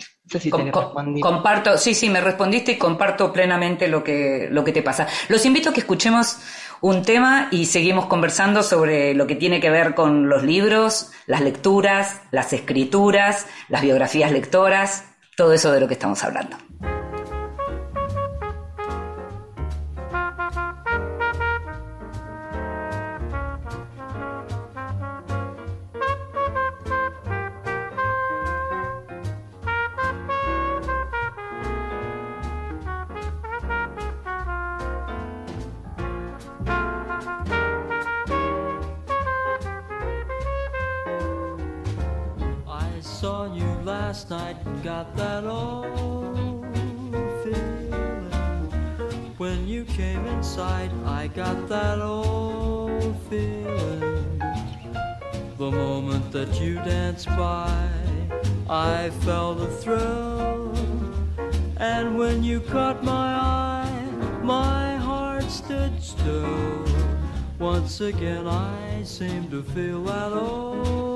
[1.21, 5.07] comparto, sí, sí, me respondiste y comparto plenamente lo que, lo que te pasa.
[5.29, 6.39] Los invito a que escuchemos
[6.81, 11.41] un tema y seguimos conversando sobre lo que tiene que ver con los libros, las
[11.41, 15.05] lecturas, las escrituras, las biografías lectoras,
[15.37, 16.57] todo eso de lo que estamos hablando.
[44.85, 46.65] Got that old
[47.43, 48.31] feeling.
[49.39, 54.41] When you came inside, I got that old feeling.
[55.57, 57.91] The moment that you danced by,
[58.71, 60.73] I felt a thrill.
[61.79, 64.11] And when you caught my eye,
[64.45, 66.85] my heart stood still.
[67.59, 71.08] Once again, I seemed to feel that old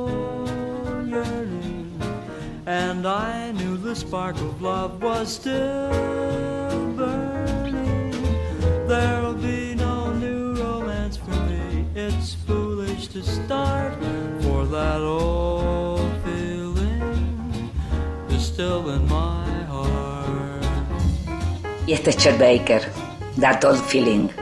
[2.73, 5.91] and I knew the spark of love was still
[6.97, 8.11] burning.
[8.89, 11.85] There'll be no new romance for me.
[11.95, 13.93] It's foolish to start,
[14.41, 17.71] for that old feeling
[18.31, 20.65] is still in my heart.
[21.87, 22.81] Y este es Chet Baker,
[23.37, 24.42] That Old Feeling.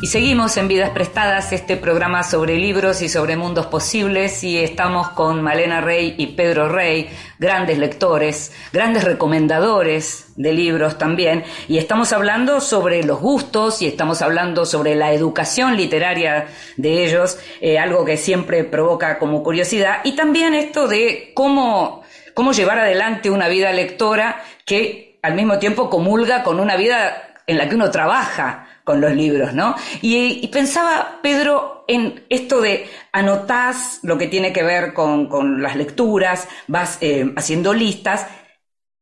[0.00, 5.08] Y seguimos en Vidas Prestadas, este programa sobre libros y sobre mundos posibles, y estamos
[5.08, 12.12] con Malena Rey y Pedro Rey, grandes lectores, grandes recomendadores de libros también, y estamos
[12.12, 18.04] hablando sobre los gustos y estamos hablando sobre la educación literaria de ellos, eh, algo
[18.04, 23.72] que siempre provoca como curiosidad, y también esto de cómo, cómo llevar adelante una vida
[23.72, 29.02] lectora que al mismo tiempo comulga con una vida en la que uno trabaja con
[29.02, 29.74] los libros, ¿no?
[30.00, 35.60] Y, y pensaba, Pedro, en esto de anotás lo que tiene que ver con, con
[35.62, 38.26] las lecturas, vas eh, haciendo listas,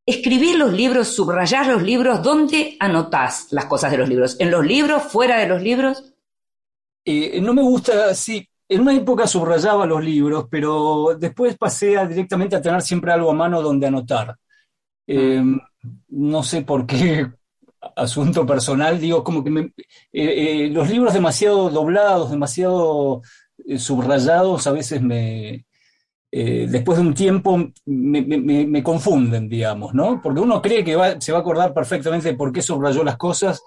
[0.05, 4.41] escribir los libros, subrayar los libros, ¿dónde anotás las cosas de los libros?
[4.41, 6.15] ¿En los libros, fuera de los libros?
[7.05, 12.09] Eh, no me gusta, sí, en una época subrayaba los libros, pero después pasé a,
[12.09, 14.37] directamente a tener siempre algo a mano donde anotar.
[15.07, 15.45] Eh,
[16.09, 17.29] no sé por qué
[17.97, 19.73] asunto personal, digo, como que me, eh,
[20.13, 23.23] eh, los libros demasiado doblados, demasiado
[23.67, 25.65] eh, subrayados, a veces me,
[26.31, 27.57] después de un tiempo
[27.87, 30.21] me, me- me confunden, digamos, ¿no?
[30.23, 33.17] Porque uno cree que va- se va a acordar perfectamente de por qué subrayó las
[33.17, 33.63] cosas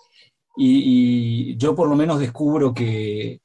[0.58, 3.42] y, y yo por lo menos descubro que,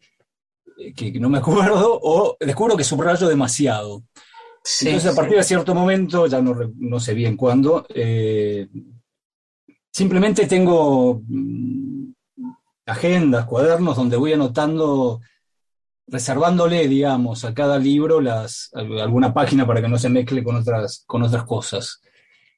[0.97, 4.03] que no me acuerdo o descubro que subrayo demasiado.
[4.65, 8.69] Sí, Entonces, a partir de cierto momento, ya no, no sé bien cuándo, eh,
[9.95, 12.11] simplemente tengo mm,
[12.87, 15.21] agendas, cuadernos donde voy anotando,
[16.09, 20.57] reservándole, digamos, a cada libro las, al- alguna página para que no se mezcle con
[20.57, 22.01] otras, con otras cosas.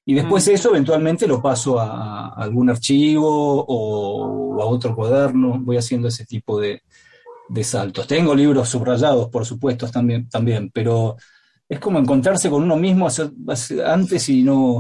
[0.07, 5.77] Y después eso eventualmente lo paso a, a algún archivo o, a otro cuaderno, voy
[5.77, 6.81] haciendo ese tipo de,
[7.49, 8.07] de saltos.
[8.07, 11.17] Tengo libros subrayados, por supuesto, también, también, pero
[11.69, 14.79] es como encontrarse con uno mismo hace- hace- antes y no,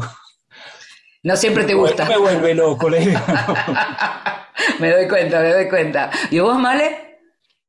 [1.26, 2.04] No siempre te gusta.
[2.04, 4.48] me vuelve loco la idea.
[4.78, 6.08] me doy cuenta, me doy cuenta.
[6.30, 7.05] ¿Y vos, Male?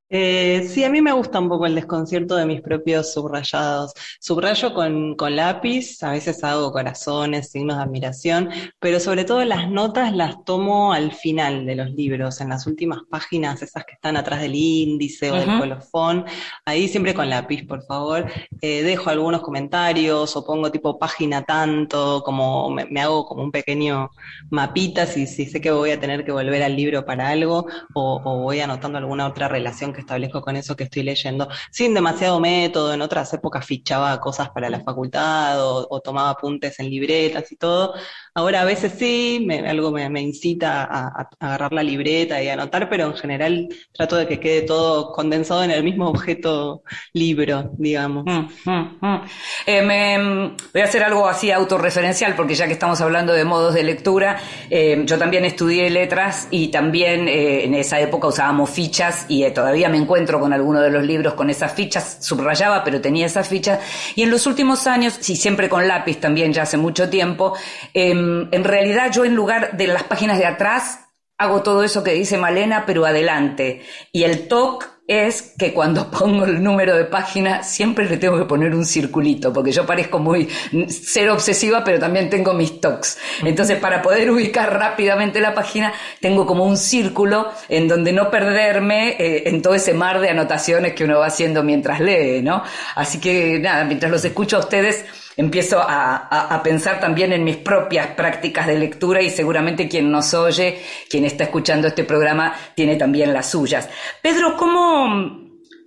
[0.10, 3.92] Eh, sí, a mí me gusta un poco el desconcierto de mis propios subrayados.
[4.22, 9.70] Subrayo con, con lápiz, a veces hago corazones, signos de admiración, pero sobre todo las
[9.70, 14.16] notas las tomo al final de los libros, en las últimas páginas, esas que están
[14.16, 16.24] atrás del índice o del colofón.
[16.66, 18.32] Ahí siempre con lápiz, por favor.
[18.62, 23.52] Eh, dejo algunos comentarios o pongo tipo página tanto, como me, me hago como un
[23.52, 24.10] pequeño
[24.52, 28.22] mapita si, si sé que voy a tener que volver al libro para algo o,
[28.24, 32.40] o voy anotando alguna otra relación que establezco con eso que estoy leyendo, sin demasiado
[32.40, 32.94] método.
[32.94, 37.56] En otras épocas fichaba cosas para la facultad o, o tomaba apuntes en libretas y
[37.58, 37.96] todo.
[38.38, 43.08] Ahora a veces sí, me- algo me, incita a, agarrar la libreta y anotar, pero
[43.08, 48.26] en general trato de que quede todo condensado en el mismo objeto libro, digamos.
[48.26, 49.22] Mm, mm, mm.
[49.66, 53.82] Eh, voy a hacer algo así autorreferencial, porque ya que estamos hablando de modos de
[53.82, 54.38] lectura,
[54.70, 59.90] eh, yo también estudié letras y también eh, en esa época usábamos fichas y todavía
[59.90, 63.80] me encuentro con alguno de los libros con esas fichas, subrayaba, pero tenía esas fichas.
[64.14, 67.56] Y en los últimos años, sí, siempre con lápiz también, ya hace mucho tiempo,
[68.52, 72.38] en realidad yo en lugar de las páginas de atrás, hago todo eso que dice
[72.38, 73.84] Malena, pero adelante.
[74.12, 78.46] Y el TOC es que cuando pongo el número de página siempre le tengo que
[78.46, 80.48] poner un circulito, porque yo parezco muy
[80.90, 83.18] ser obsesiva, pero también tengo mis TOCs.
[83.44, 89.16] Entonces, para poder ubicar rápidamente la página, tengo como un círculo en donde no perderme
[89.18, 92.64] eh, en todo ese mar de anotaciones que uno va haciendo mientras lee, ¿no?
[92.96, 95.06] Así que nada, mientras los escucho a ustedes,
[95.38, 100.10] empiezo a, a- a pensar también en mis propias prácticas de lectura y seguramente quien
[100.12, 103.88] nos oye, quien está escuchando este programa, tiene también las suyas.
[104.22, 104.97] Pedro, ¿cómo,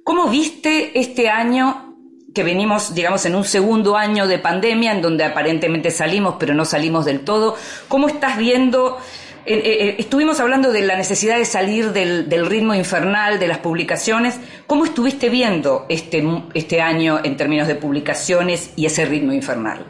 [0.04, 1.96] cómo viste este año
[2.34, 6.64] que venimos, digamos, en un segundo año de pandemia, en donde aparentemente salimos, pero no
[6.64, 7.56] salimos del todo?
[7.88, 8.98] ¿Cómo estás viendo?
[9.46, 13.48] eh, eh, eh, estuvimos hablando de la necesidad de salir del, del ritmo infernal de
[13.48, 14.38] las publicaciones.
[14.66, 16.22] ¿Cómo estuviste viendo este,
[16.54, 19.84] este año en términos de publicaciones y ese ritmo infernal?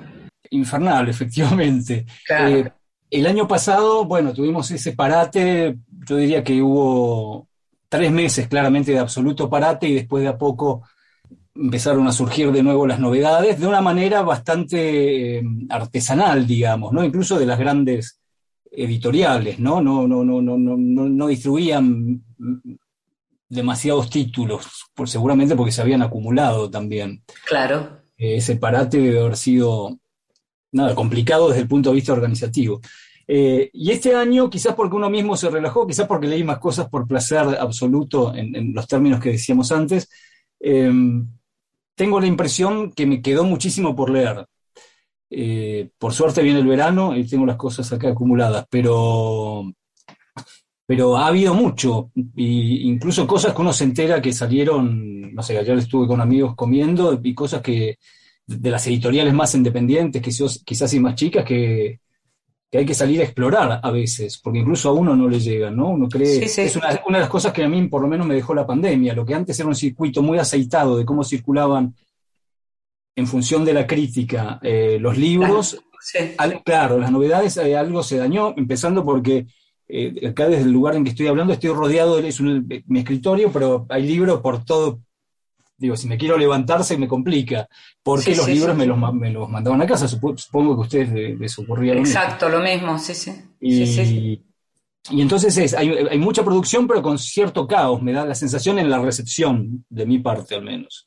[0.51, 2.07] Infernal, efectivamente.
[2.27, 2.57] Claro.
[2.57, 2.73] Eh,
[3.11, 5.77] el año pasado, bueno, tuvimos ese parate,
[6.09, 7.49] yo diría que hubo
[7.90, 10.85] tres meses claramente de absoluto parate y después de a poco
[11.55, 17.05] empezaron a surgir de nuevo las novedades de una manera bastante eh, artesanal, digamos, ¿no?
[17.05, 18.20] Incluso de las grandes
[18.70, 19.83] editoriales, ¿no?
[19.83, 22.22] No, no, no, no, no, no, distribuían
[23.48, 27.24] demasiados títulos, por, seguramente porque se habían acumulado también.
[27.44, 28.03] Claro.
[28.16, 29.98] Eh, ese parate debe haber sido
[30.70, 32.81] nada, complicado desde el punto de vista organizativo.
[33.33, 36.88] Eh, y este año, quizás porque uno mismo se relajó, quizás porque leí más cosas
[36.88, 40.11] por placer absoluto en, los términos que decíamos antes,
[40.59, 40.90] eh,
[41.95, 44.47] tengo la impresión que me quedó muchísimo por leer.
[45.31, 49.62] Eh, por suerte viene el verano y tengo las cosas acá acumuladas, pero,
[50.85, 55.57] pero ha habido mucho, y incluso cosas que uno se entera que salieron, no sé,
[55.57, 57.97] ayer estuve con amigos comiendo y cosas que
[58.45, 60.33] de las editoriales más independientes, que
[60.64, 62.01] quizás y más chicas, que,
[62.71, 65.71] que hay que salir a explorar a veces, porque incluso a uno no le llega,
[65.71, 65.89] ¿no?
[65.89, 68.55] Uno cree, es una, de las cosas que a mí por lo menos me dejó
[68.55, 71.95] la pandemia, lo que antes era un circuito muy aceitado de cómo circulaban
[73.17, 75.83] en función de la crítica eh, los libros,
[76.65, 79.47] claro, las novedades, eh, algo se dañó, empezando porque
[79.89, 83.85] eh, acá desde el lugar en que estoy hablando estoy rodeado, es mi escritorio, pero
[83.89, 85.01] hay libros por todo,
[85.81, 87.69] digo, si me quiero levantar se me complica,
[88.03, 91.59] porque los libros me, los, me, los, mandaban a casa, supongo que a ustedes les,
[91.59, 93.33] ocurría lo Exacto, lo mismo, sí, sí.
[93.61, 94.43] Y,
[95.11, 98.79] y entonces es, hay, hay, mucha producción, pero con cierto caos, me da la sensación
[98.79, 101.07] en la recepción, de mi parte al menos.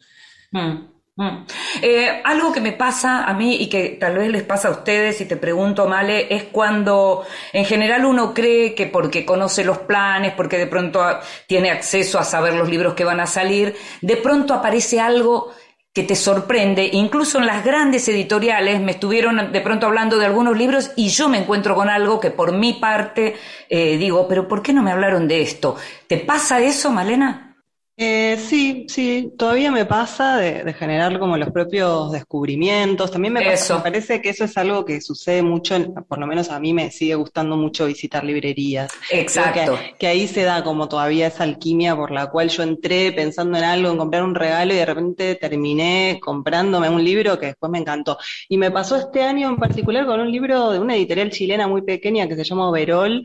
[0.51, 0.92] Mm.
[1.15, 1.45] Mm.
[1.83, 5.21] Eh, algo que me pasa a mí y que tal vez les pasa a ustedes,
[5.21, 10.33] y te pregunto, Male, es cuando en general uno cree que porque conoce los planes,
[10.33, 11.03] porque de pronto
[11.47, 15.51] tiene acceso a saber los libros que van a salir, de pronto aparece algo
[15.93, 20.57] que te sorprende, incluso en las grandes editoriales me estuvieron de pronto hablando de algunos
[20.57, 23.35] libros y yo me encuentro con algo que por mi parte
[23.69, 25.75] eh, digo, pero ¿por qué no me hablaron de esto?
[26.07, 27.52] ¿Te pasa eso, Malena?
[27.95, 33.11] Eh, sí, sí, todavía me pasa de, generar como los propios descubrimientos.
[33.11, 33.41] También me,
[33.83, 35.75] parece que eso es algo que sucede mucho,
[36.07, 38.91] por lo menos a mí me sigue gustando mucho visitar librerías.
[39.11, 39.77] Exacto.
[39.99, 43.63] Que, ahí se da como todavía esa alquimia por la cual yo entré pensando en
[43.63, 47.77] algo, en comprar un regalo y de repente terminé comprándome un libro que después me
[47.77, 48.17] encantó.
[48.49, 51.83] Y me pasó este año en particular con un libro de una editorial chilena muy
[51.83, 53.23] pequeña que se llama Overol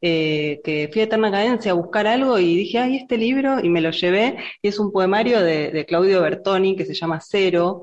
[0.00, 3.68] eh, que fui a Eterna Cadencia a buscar algo y dije, ay, este libro, y
[3.68, 7.82] me lo llevé, y es un poemario de, Claudio Bertoni que se llama Cero,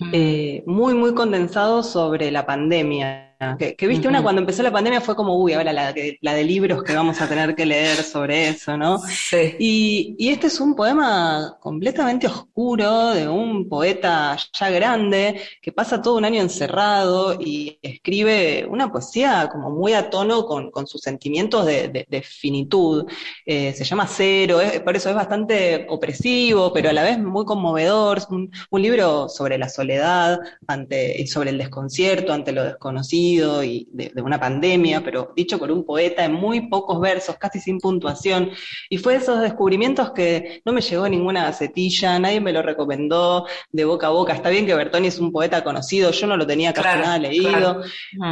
[0.00, 0.10] mm.
[0.12, 3.23] eh, muy, muy condensado sobre la pandemia.
[3.58, 6.82] Que, viste, una cuando empezó la pandemia fue como, uy, ahora la, la, de libros
[6.82, 8.98] que vamos a tener que leer sobre eso, ¿no?
[8.98, 9.56] Sí.
[9.58, 16.00] Y, y, este es un poema completamente oscuro de un poeta ya grande que pasa
[16.00, 21.00] todo un año encerrado y escribe una poesía como muy a tono con, con sus
[21.00, 23.04] sentimientos de, de, finitud.
[23.44, 28.18] Eh, se llama Cero, por eso es bastante opresivo, pero a la vez muy conmovedor.
[28.18, 33.23] Es un, un libro sobre la soledad ante, y sobre el desconcierto ante lo desconocido
[33.32, 37.78] y de, una pandemia, pero dicho por un poeta en muy pocos versos, casi sin
[37.78, 38.50] puntuación.
[38.88, 43.84] Y fue esos descubrimientos que no me llegó ninguna gacetilla, nadie me lo recomendó de
[43.84, 44.34] boca a boca.
[44.34, 47.82] Está bien que Bertoni es un poeta conocido, yo no lo tenía casi nada leído,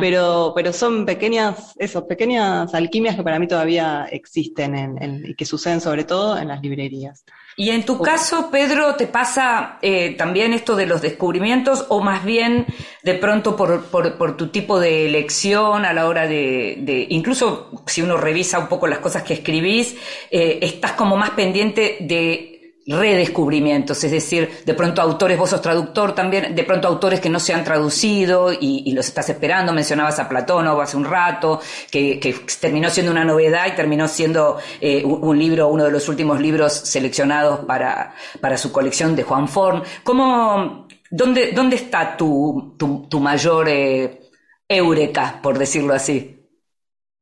[0.00, 5.80] pero, pero son pequeñas, esos, pequeñas alquimias que para mí todavía existen y que suceden
[5.80, 7.24] sobre todo en las librerías.
[7.56, 12.24] Y en tu caso, Pedro, ¿te pasa eh, también esto de los descubrimientos o más
[12.24, 12.66] bien
[13.02, 18.00] de pronto por, por, tu tipo de elección a la hora de, de, incluso si
[18.00, 19.96] uno revisa un poco las cosas que escribís,
[20.30, 22.51] eh, estás como más pendiente de
[22.86, 27.38] redescubrimientos, es decir, de pronto autores, vos sos traductor también, de pronto autores que no
[27.38, 32.18] se han traducido y, los estás esperando, mencionabas a Platónovo hace un rato, que,
[32.60, 36.72] terminó siendo una novedad y terminó siendo eh, un, libro, uno de los últimos libros
[36.72, 39.82] seleccionados para, para su colección de Juan Forn.
[40.02, 44.20] ¿Cómo, dónde, dónde está tu, tu, mayor eh,
[44.68, 46.38] eureka, por decirlo así?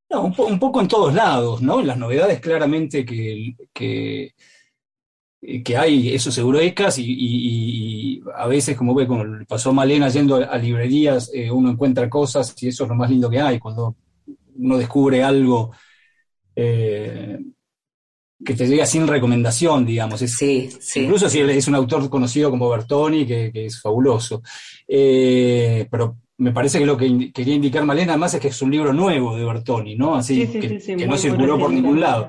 [0.08, 1.82] No, un, poco en todos lados, ¿no?
[1.82, 4.34] Las novedades claramente que,
[5.40, 10.56] que hay esos eurocas y, y, a veces, como ve, como pasó Malena yendo a,
[10.58, 13.96] librerías, eh, uno encuentra cosas y eso es lo más lindo que hay, cuando
[14.56, 15.72] uno descubre algo
[16.54, 17.38] eh,
[18.44, 20.20] que te llega sin recomendación, digamos.
[20.20, 21.00] sí, sí.
[21.00, 24.42] Incluso si es un autor conocido como Bertoni, que, es fabuloso.
[24.86, 28.92] pero me parece que lo que quería indicar Malena además es que es un libro
[28.92, 30.16] nuevo de Bertoni, ¿no?
[30.16, 32.28] Así que, no circuló por ningún lado.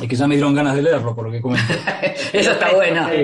[0.00, 1.72] Y que ya me dieron ganas de leerlo, por lo que comento.
[2.32, 3.08] Eso está bueno.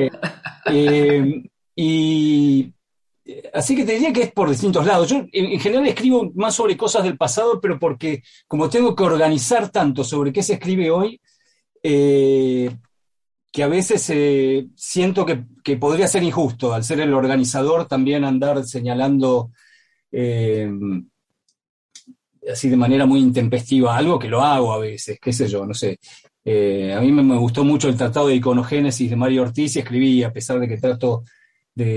[0.67, 1.43] Eh, eh,
[1.75, 2.73] y
[3.55, 5.09] así que te diría que es por distintos lados.
[5.09, 9.71] Yo en, general escribo más sobre cosas del pasado, pero porque como tengo que organizar
[9.71, 11.19] tanto sobre qué se escribe hoy,
[11.83, 12.71] eh,
[13.51, 14.13] que a veces
[14.77, 19.51] siento que, podría ser injusto, al ser el organizador, también andar señalando
[22.53, 25.75] así de manera muy intempestiva algo que lo hago a veces, qué sé yo, no
[25.75, 25.99] sé.
[26.45, 29.81] Eh, a mí me, me gustó mucho el Tratado de Iconogénesis de Mario Ortiz y
[29.81, 31.25] escribí, a pesar de que trato
[31.75, 31.97] de,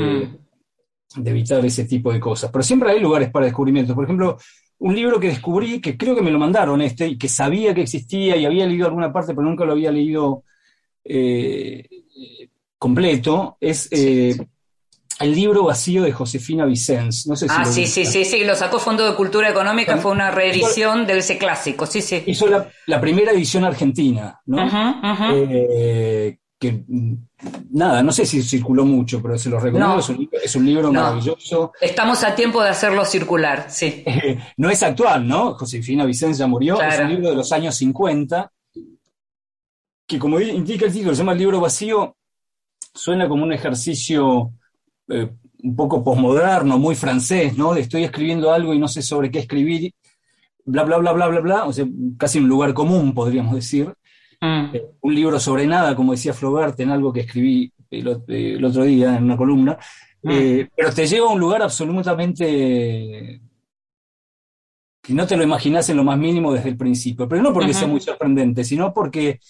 [1.15, 1.23] Mm.
[1.23, 2.51] de evitar ese tipo de cosas.
[2.51, 3.95] Pero siempre hay lugares para descubrimientos.
[3.95, 4.37] Por ejemplo,
[4.79, 7.81] un libro que descubrí, que creo que me lo mandaron este, y que sabía que
[7.81, 10.43] existía y había leído alguna parte, pero nunca lo había leído
[11.05, 11.87] eh,
[12.77, 14.35] completo, es eh,
[15.19, 17.27] El libro vacío de Josefina Vicens.
[17.27, 20.11] No sé si Ah, sí, sí, sí, sí, lo sacó Fondo de Cultura Económica, fue
[20.11, 22.23] una reedición de ese clásico, sí, sí.
[22.25, 24.67] Hizo la, la primera edición argentina, ¿no?
[25.33, 26.83] Eh, que
[27.71, 29.95] nada, no sé si circuló mucho, pero se lo recomiendo.
[29.95, 29.99] No.
[29.99, 31.01] Es, un, libro- es un libro No.
[31.01, 31.73] maravilloso.
[31.79, 34.03] Estamos a tiempo de hacerlo circular, sí.
[34.07, 35.53] Eh, no es actual, ¿no?
[35.55, 36.81] Josefina Vicens ya murió.
[36.81, 38.51] Es un libro de los años 50,
[40.07, 42.15] que como indica el título, se llama El libro vacío,
[42.93, 44.51] suena como un ejercicio
[45.13, 45.29] eh,
[45.63, 47.75] un poco posmoderno, muy francés, ¿no?
[47.75, 49.93] Estoy escribiendo algo y no sé sobre qué escribir,
[50.65, 51.85] bla, bla, bla, bla, bla, bla, o sea,
[52.17, 53.93] casi un lugar común, podríamos decir.
[54.41, 54.75] Mm.
[54.75, 58.65] Eh, un libro sobre nada, como decía Flaubert en algo que escribí el, ot- el
[58.65, 59.77] otro día en una columna,
[60.25, 63.41] Eh, pero te lleva a un lugar absolutamente
[65.01, 67.73] que no te lo imaginas en lo más mínimo desde el principio, pero no porque
[67.73, 69.41] sea muy sorprendente, sino porque,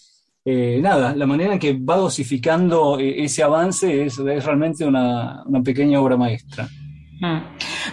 [0.46, 5.44] eh, nada, la manera en que va dosificando eh, ese avance es, es realmente una,
[5.46, 6.68] una pequeña obra maestra.
[7.20, 7.38] Mm.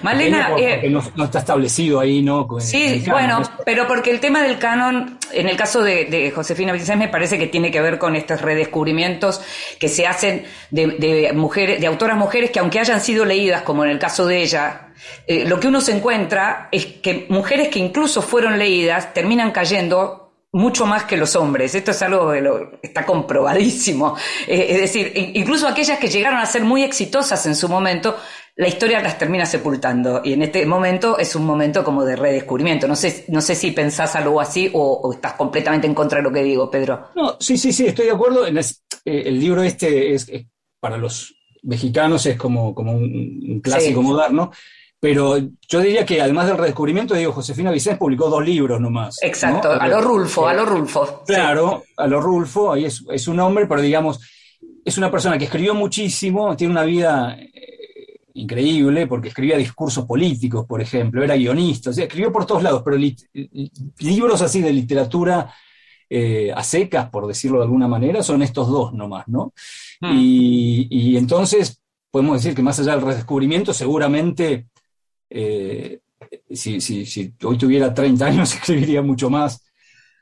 [0.02, 2.48] Malena, eh, no, no está establecido ahí, ¿no?
[2.58, 6.72] Sí, canon, bueno, pero porque el tema del canon, en el caso de, de Josefina
[6.72, 9.40] Vicens, me parece que tiene que ver con estos redescubrimientos
[9.78, 13.84] que se hacen de, de mujeres, de autoras mujeres que aunque hayan sido leídas, como
[13.84, 14.88] en el caso de ella,
[15.26, 20.29] eh, lo que uno se encuentra es que mujeres que incluso fueron leídas terminan cayendo
[20.52, 21.74] mucho más que los hombres.
[21.74, 24.16] Esto es algo que lo- está comprobadísimo.
[24.46, 28.16] Eh, es decir, in- incluso aquellas que llegaron a ser muy exitosas en su momento,
[28.56, 30.20] la historia las termina sepultando.
[30.24, 32.86] Y en este momento es un momento como de redescubrimiento.
[32.88, 36.24] No sé, no sé si pensás algo así o, o estás completamente en contra de
[36.24, 37.08] lo que digo, Pedro.
[37.14, 38.46] No, sí, sí, sí, estoy de acuerdo.
[38.46, 40.46] En es- eh, el libro este es, es-
[40.80, 43.04] para los mexicanos es como, como un,
[43.48, 44.06] un clásico Sí.
[44.06, 44.50] moderno,
[45.00, 49.18] pero yo diría que además del redescubrimiento, digo, Josefina Vicens publicó dos libros nomás.
[49.22, 49.28] ¿no?
[49.28, 51.22] Exacto, a lo Rulfo, a lo Rulfo.
[51.26, 51.32] Sí.
[51.32, 54.20] Claro, a lo Rulfo, ahí es, es un hombre, pero digamos,
[54.84, 60.66] es una persona que escribió muchísimo, tiene una vida eh, increíble, porque escribía discursos políticos,
[60.66, 62.98] por ejemplo, era guionista, o sea, escribió por todos lados, pero
[64.00, 65.50] libros así de literatura
[66.10, 69.54] eh, a secas, por decirlo de alguna manera, son estos dos nomás, ¿no?
[70.02, 70.12] Mm.
[70.14, 71.80] Y, y entonces
[72.10, 74.66] podemos decir que más allá del redescubrimiento, seguramente,
[75.30, 76.00] eh,
[76.50, 79.62] si, si- si hoy tuviera 30 años, escribiría mucho más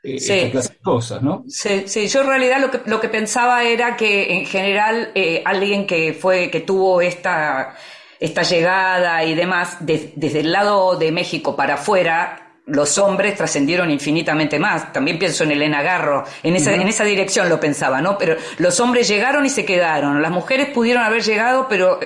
[0.03, 0.33] eh, Sí.
[0.33, 1.45] esta clase de cosas, ¿no?
[1.47, 5.41] Sí, sí, yo en realidad lo que, lo que pensaba era que en general eh,
[5.45, 7.75] alguien que fue, que tuvo esta,
[8.19, 13.89] esta llegada y demás, de- desde el lado de México para afuera, los hombres trascendieron
[13.89, 14.93] infinitamente más.
[14.93, 18.15] También pienso en Elena Garro, en esa, en esa dirección lo pensaba, ¿no?
[18.17, 20.21] Pero los hombres llegaron y se quedaron.
[20.21, 21.99] Las mujeres pudieron haber llegado, pero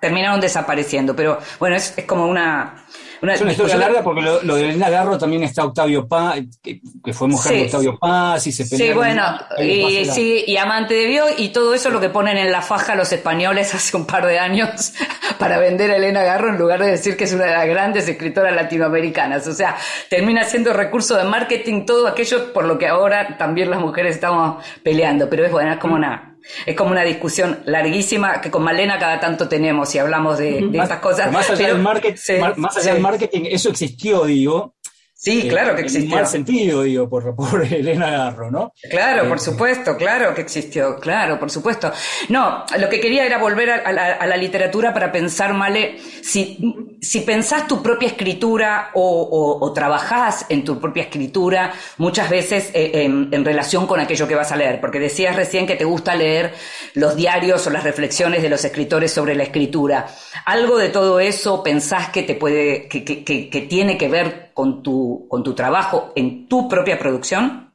[0.00, 1.14] terminaron desapareciendo.
[1.16, 2.84] Pero bueno, es, es como una...
[3.22, 6.40] una Es una historia larga porque lo, lo de Elena Garro también está Octavio Paz,
[6.62, 7.58] que, que fue mujer Sí.
[7.58, 8.96] de Octavio Paz y se Sí, pelearon.
[8.96, 12.36] bueno, Octavio Paz y, sí, y amante de Bio, y todo eso lo que ponen
[12.36, 14.92] en la faja los españoles hace un par de años
[15.38, 18.08] para vender a Elena Garro en lugar de decir que es una de las grandes
[18.08, 19.46] escritoras latinoamericanas.
[19.46, 19.76] O sea,
[20.10, 24.64] termina siendo recurso de marketing todo aquello por lo que ahora también las mujeres estamos
[24.82, 25.28] peleando.
[25.30, 26.27] Pero es bueno, es como una,
[26.66, 30.78] es como una discusión larguísima que con Malena cada tanto tenemos y hablamos de, de
[30.78, 31.30] estas cosas.
[31.32, 32.92] Más allá, Pero- del, market- sí, más allá sí.
[32.92, 34.74] del marketing, eso existió, digo.
[35.20, 36.14] Sí, eh, claro que En existió.
[36.14, 38.72] mal sentido, digo, por, por Elena Garro, ¿no?
[38.88, 41.92] Claro, Eh, por supuesto, claro que existió, claro, por supuesto.
[42.28, 45.98] No, lo que quería era volver a, a la, a la literatura para pensar, Male,
[46.22, 46.56] si,
[47.00, 53.44] si pensás tu propia escritura o, trabajás en tu propia escritura, muchas veces eh, en,
[53.44, 56.54] relación con aquello que vas a leer, porque decías recién que te gusta leer
[56.94, 60.06] los diarios o las reflexiones de los escritores sobre la escritura.
[60.46, 65.26] ¿Algo de todo eso pensás que te puede, que- que tiene que ver con tu,
[65.28, 67.67] con tu trabajo en tu propia producción?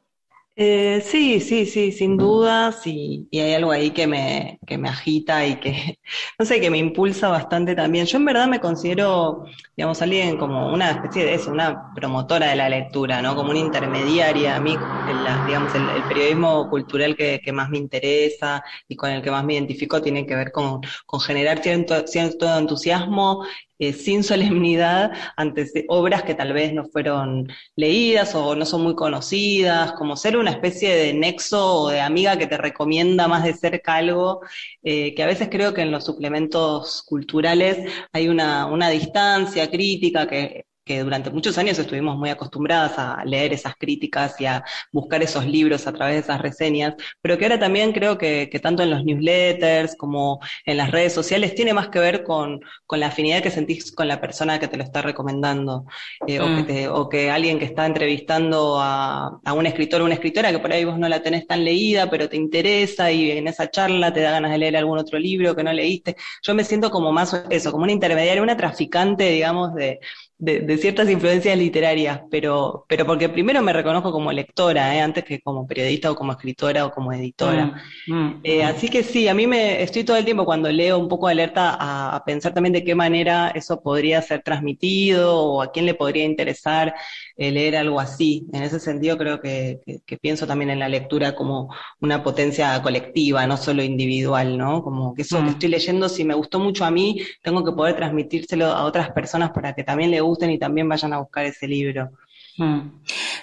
[0.55, 4.87] Eh, sí, sí, sí, sin dudas, y, y hay algo ahí que me, que me
[4.87, 5.97] agita y que,
[6.39, 8.05] no sé, que me impulsa bastante también.
[8.05, 9.45] Yo en verdad me considero,
[9.75, 13.35] digamos, alguien como una especie de eso, una promotora de la lectura, ¿no?
[13.35, 14.55] Como una intermediaria.
[14.55, 19.09] A mí, el, digamos, el, el periodismo cultural que, que más me interesa y con
[19.09, 23.43] el que más me identifico tiene que ver con, con generar cierto, cierto entusiasmo
[23.89, 28.83] eh, sin solemnidad ante se- obras que tal vez no fueron leídas o no son
[28.83, 33.43] muy conocidas, como ser una especie de nexo o de amiga que te recomienda más
[33.43, 34.41] de cerca algo,
[34.83, 37.77] eh, que a veces creo que en los suplementos culturales
[38.11, 43.53] hay una, una distancia crítica que que durante muchos años estuvimos muy acostumbradas a leer
[43.53, 47.59] esas críticas y a buscar esos libros a través de esas reseñas, pero que ahora
[47.59, 51.89] también creo que, que tanto en los newsletters como en las redes sociales tiene más
[51.89, 55.01] que ver con, con la afinidad que sentís con la persona que te lo está
[55.01, 55.85] recomendando,
[56.25, 56.65] eh, o, que Mm.
[56.65, 60.59] te- o que alguien que está entrevistando a, a un escritor o una escritora que
[60.59, 64.13] por ahí vos no la tenés tan leída, pero te interesa y en esa charla
[64.13, 66.15] te da ganas de leer algún otro libro que no leíste.
[66.43, 69.99] Yo me siento como más eso, como una intermediaria, una traficante, digamos, de,
[70.43, 75.01] de, de ciertas influencias literarias, pero, pero porque primero me reconozco como lectora, ¿eh?
[75.01, 77.73] antes que como periodista o como escritora o como editora.
[78.07, 78.41] Mm, mm.
[78.45, 81.27] Eh, así que sí, a mí me estoy todo el tiempo cuando leo un poco
[81.29, 85.85] alerta a, a pensar también de qué manera eso podría ser transmitido o a quién
[85.85, 86.93] le podría interesar
[87.37, 88.45] eh, leer algo así.
[88.53, 91.69] En ese sentido creo que, que- que pienso también en la lectura como
[92.01, 94.83] una potencia colectiva, no solo individual, ¿no?
[94.83, 95.45] Como que eso Mm.
[95.45, 99.11] que estoy leyendo, si me gustó mucho a mí, tengo que poder transmitírselo a otras
[99.11, 102.11] personas para que también le y también vayan a buscar ese libro.
[102.57, 102.79] Mm.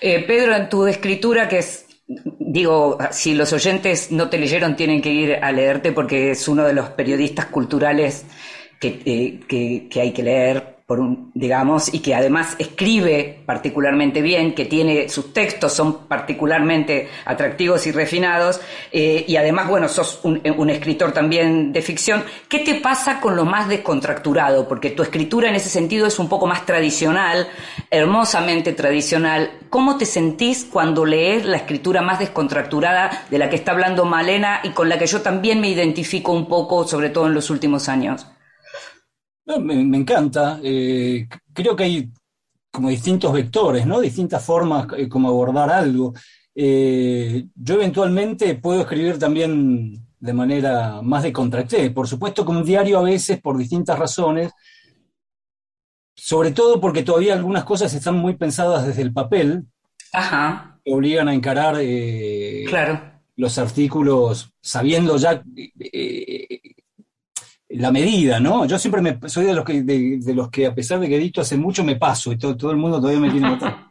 [0.00, 5.00] Eh, Pedro, en tu escritura, que es, digo, si los oyentes no te leyeron, tienen
[5.00, 8.24] que ir a leerte porque es uno de los periodistas culturales
[8.80, 14.56] que, eh, que hay que leer, por un, digamos, y que además escribe particularmente bien,
[14.56, 18.60] que tiene sus textos son particularmente atractivos y refinados,
[18.90, 22.24] eh, y además, bueno, sos un, un escritor también de ficción.
[22.48, 24.66] ¿Qué te pasa con lo más descontracturado?
[24.66, 27.46] Porque tu escritura en ese sentido es un poco más tradicional,
[27.88, 29.48] hermosamente tradicional.
[29.70, 34.58] ¿Cómo te sentís cuando lees la escritura más descontracturada de la que está hablando Malena
[34.64, 37.88] y con la que yo también me identifico un poco, sobre todo en los últimos
[37.88, 38.26] años?
[39.58, 40.60] Me, me encanta.
[40.62, 42.10] eh, creo que hay
[42.70, 44.00] como distintos vectores, ¿no?
[44.00, 46.14] Distintas formas eh, como abordar algo.
[46.54, 51.32] Eh, yo eventualmente puedo escribir también de manera más de
[51.94, 54.52] Por supuesto que un diario a veces, por distintas razones,
[56.14, 59.64] sobre todo porque todavía algunas cosas están muy pensadas desde el papel,
[60.12, 63.00] Ajá, que obligan a encarar eh, claro.
[63.36, 65.42] los artículos sabiendo ya
[67.70, 68.64] la medida, ¿no?
[68.66, 71.16] Yo siempre me, soy de los que, de, de los que a pesar de que
[71.16, 73.90] edito hace mucho me paso y todo, todo el mundo todavía me tiene notado.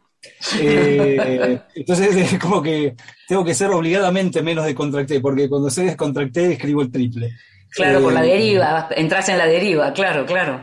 [0.60, 2.94] Eh, entonces es como que
[3.26, 7.32] tengo que ser obligadamente menos descontracté, porque cuando sé descontracté escribo el triple.
[7.70, 10.60] Claro, por la Eh, deriva, entras en la deriva, claro, claro.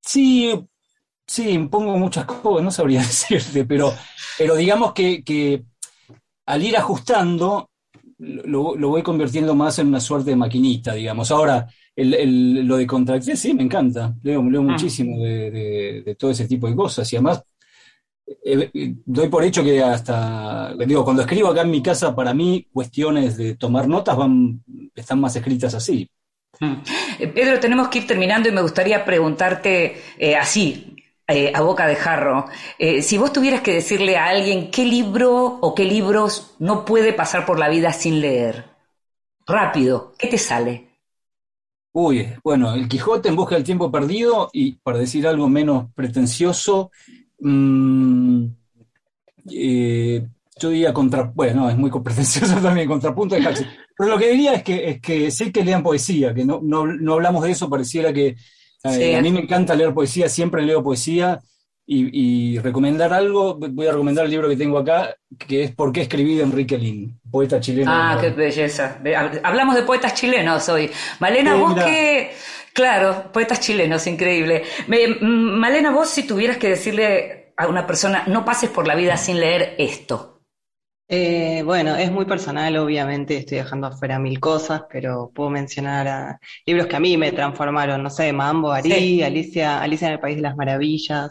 [0.00, 0.66] Sí,
[1.26, 3.92] sí, pongo muchas cosas, no sabría decirte, pero,
[4.38, 5.62] pero digamos que, que
[6.46, 7.70] al ir ajustando,
[8.16, 11.30] lo, lo voy convirtiendo más en una suerte de maquinita, digamos.
[11.30, 11.66] Ahora,
[11.96, 14.14] el, el- lo de contracté, sí, me encanta.
[14.22, 17.12] Leo, leo muchísimo de, de- de todo ese tipo de cosas.
[17.12, 17.42] Y además,
[18.44, 22.34] eh, eh, doy por hecho que hasta, digo, cuando escribo acá en mi casa, para
[22.34, 24.62] mí, cuestiones de tomar notas van,
[24.94, 26.08] están más escritas así.
[26.60, 26.74] Mm.
[27.18, 30.96] Eh, Pedro, tenemos que ir terminando y me gustaría preguntarte eh, así,
[31.54, 32.46] a boca de jarro,
[33.00, 37.46] si vos tuvieras que decirle a alguien qué libro o qué libros no puede pasar
[37.46, 38.66] por la vida sin leer,
[39.46, 40.88] rápido, ¿qué te sale?
[41.96, 46.90] Uy, bueno, El Quijote en busca del tiempo perdido y para decir algo menos pretencioso,
[47.38, 48.46] mm,
[49.52, 50.26] eh,
[50.58, 53.68] yo diría contra, bueno, es muy pretencioso también, contrapunto de Huxley.
[53.96, 56.84] Pero lo que diría es que, es que sí que lean poesía, que no, no,
[56.86, 58.36] no hablamos de eso, pareciera que eh,
[58.86, 59.14] Sí.
[59.14, 61.40] a mí me encanta leer poesía, siempre leo poesía
[61.86, 65.92] y, y recomendar algo, voy a recomendar el libro que tengo acá, que es ¿Por
[65.92, 67.90] qué escribí de Enrique Lin, poeta chileno.
[67.92, 68.98] Ah, qué belleza.
[69.42, 70.90] Hablamos de poetas chilenos hoy.
[71.20, 72.34] Malena, Sí, vos qué...
[72.72, 74.64] Claro, poetas chilenos, increíble.
[74.88, 78.96] Me- mm, Malena, vos si tuvieras que decirle a una persona, no pases por la
[78.96, 80.33] vida sin leer esto.
[81.06, 86.40] Eh, bueno, es muy personal, obviamente, estoy dejando afuera mil cosas, pero puedo mencionar a
[86.66, 89.22] libros que a mí me transformaron, no sé, Mambo Sí.
[89.22, 91.30] Alicia, Alicia en el País de las Maravillas,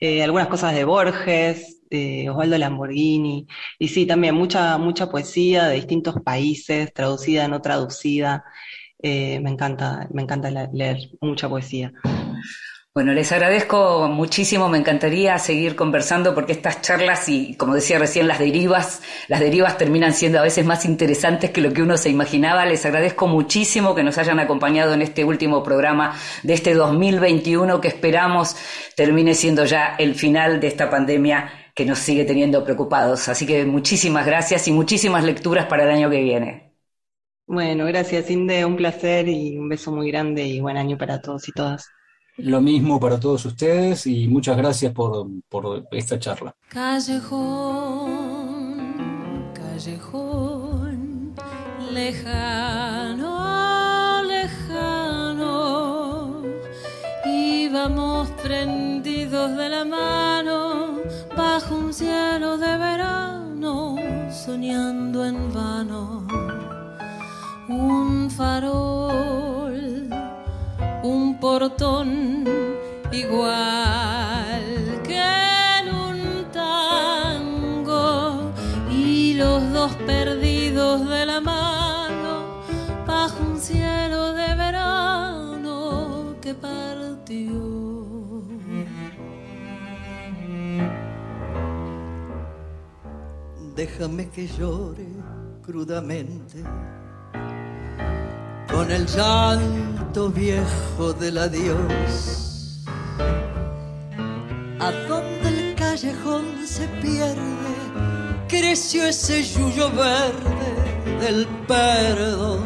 [0.00, 3.46] eh, algunas cosas de Borges, de Osvaldo Lamborghini,
[3.78, 8.44] y sí, también mucha, mucha poesía de distintos países, traducida, no traducida.
[9.02, 11.92] Eh, me encanta, me encanta leer mucha poesía.
[12.98, 18.26] Bueno, les agradezco muchísimo, me encantaría seguir conversando porque estas charlas y, como decía recién,
[18.26, 22.10] las derivas, las derivas terminan siendo a veces más interesantes que lo que uno se
[22.10, 22.66] imaginaba.
[22.66, 27.86] Les agradezco muchísimo que nos hayan acompañado en este último programa de este 2021 que
[27.86, 28.56] esperamos
[28.96, 33.28] termine siendo ya el final de esta pandemia que nos sigue teniendo preocupados.
[33.28, 36.74] Así que muchísimas gracias y muchísimas lecturas para el año que viene.
[37.46, 41.48] Bueno, gracias, Inde, un placer y un beso muy grande y buen año para todos
[41.48, 41.92] y todas.
[42.38, 46.54] Lo mismo para todos ustedes y muchas gracias por, por esta charla.
[46.68, 48.14] Callejón,
[49.52, 51.34] callejón,
[51.92, 53.32] lejano,
[54.22, 55.42] lejano,
[57.26, 60.98] íbamos prendidos de la mano
[61.36, 63.96] bajo un cielo de verano,
[64.30, 66.24] soñando en vano.
[67.68, 69.67] Un farol,
[71.08, 72.44] un portón
[73.12, 74.64] igual
[75.06, 75.22] que
[75.78, 78.52] en un tango
[78.90, 82.62] y los dos perdidos de la mano
[83.06, 88.42] bajo un cielo de verano que partió.
[93.74, 95.06] Déjame que llore
[95.62, 96.62] crudamente
[98.70, 102.84] con el llanto viejo del adiós.
[104.80, 107.74] A donde el callejón se pierde,
[108.48, 112.62] creció ese yuyo verde del perdón.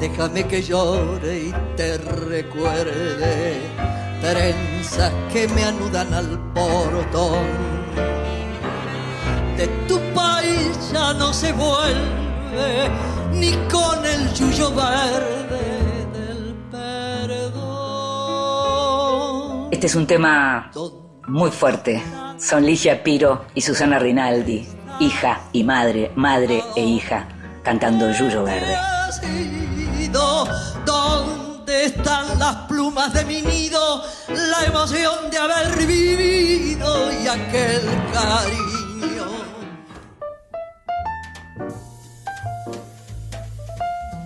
[0.00, 3.60] Déjame que llore y te recuerde
[4.20, 7.46] trenzas que me anudan al portón
[9.56, 12.21] de tu país ya no se vuelve
[13.32, 17.62] ni con el yuyo verde del perdón.
[19.70, 20.70] Este es un tema
[21.28, 22.02] muy fuerte.
[22.38, 24.66] Son Ligia Piro y Susana Rinaldi,
[25.00, 27.28] hija y madre, madre e hija,
[27.62, 28.76] cantando Yuyo Verde.
[30.84, 34.02] ¿Dónde están las plumas de mi nido?
[34.28, 37.82] La emoción de haber vivido y aquel
[38.12, 39.31] cariño.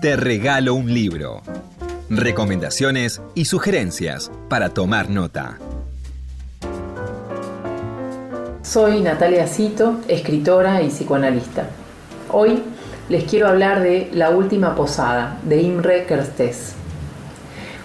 [0.01, 1.41] Te regalo un libro.
[2.11, 5.59] Recomendaciones y sugerencias para tomar nota.
[8.63, 11.71] Soy Natalia Cito, escritora y psicoanalista.
[12.31, 12.63] Hoy
[13.09, 16.75] les quiero hablar de La Última Posada, de Imre Kertész.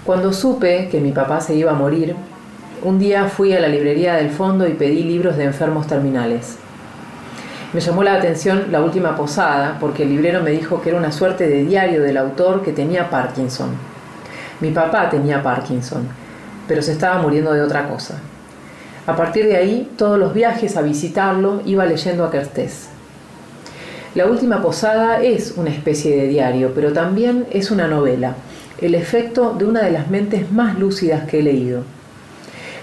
[0.06, 2.16] Cuando supe que mi papá se iba a morir,
[2.84, 6.58] un día fui a la librería del fondo y pedí libros de enfermos terminales.
[7.74, 11.14] Me llamó la atención La Última Posada porque el librero me dijo que era una
[11.14, 13.70] suerte de diario del autor que tenía Parkinson.
[14.60, 16.06] Mi papá tenía Parkinson,
[16.68, 18.20] pero se estaba muriendo de otra cosa.
[19.08, 22.90] A partir de ahí, todos los viajes a visitarlo iba leyendo a Kertész.
[24.16, 28.36] La última posada es una especie de diario, pero también es una novela,
[28.82, 31.84] el efecto de una de las mentes más lúcidas que he leído.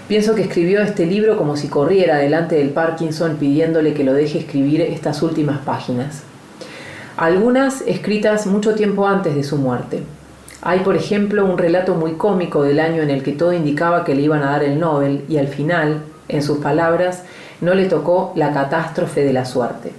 [0.09, 4.39] Pienso que escribió este libro como si corriera delante del Parkinson pidiéndole que lo deje
[4.39, 6.23] escribir estas últimas páginas.
[7.15, 10.01] Algunas escritas mucho tiempo antes de su muerte.
[10.63, 14.15] Hay, por ejemplo, un relato muy cómico del año en el que todo indicaba que
[14.15, 17.21] le iban a dar el Nobel y al final, en sus palabras,
[17.61, 19.91] no le tocó la catástrofe de la suerte.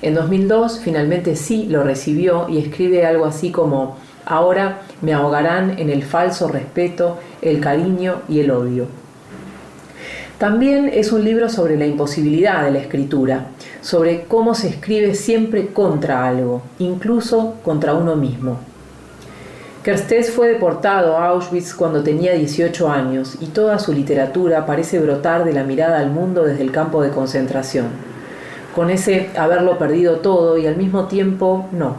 [0.00, 5.90] En 2002 finalmente sí lo recibió y escribe algo así como, ahora me ahogarán en
[5.90, 9.07] el falso respeto, el cariño y el odio.
[10.38, 13.46] También es un libro sobre la imposibilidad de la escritura,
[13.80, 18.56] sobre cómo se escribe siempre contra algo, incluso contra uno mismo.
[19.82, 25.44] Kertész fue deportado a Auschwitz cuando tenía 18 años y toda su literatura parece brotar
[25.44, 27.86] de la mirada al mundo desde el campo de concentración,
[28.76, 31.96] con ese haberlo perdido todo y al mismo tiempo no.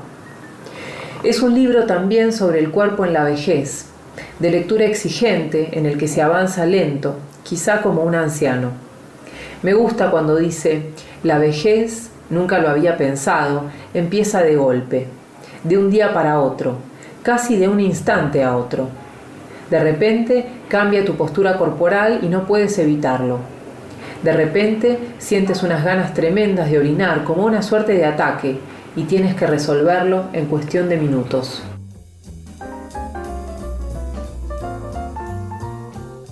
[1.23, 3.87] Es un libro también sobre el cuerpo en la vejez,
[4.39, 8.71] de lectura exigente en el que se avanza lento, quizá como un anciano.
[9.61, 10.91] Me gusta cuando dice,
[11.23, 13.63] la vejez, nunca lo había pensado,
[13.93, 15.07] empieza de golpe,
[15.63, 16.77] de un día para otro,
[17.23, 18.87] casi de un instante a otro.
[19.69, 23.39] De repente cambia tu postura corporal y no puedes evitarlo.
[24.23, 28.57] De repente sientes unas ganas tremendas de orinar como una suerte de ataque
[28.95, 31.63] y tienes que resolverlo en cuestión de minutos.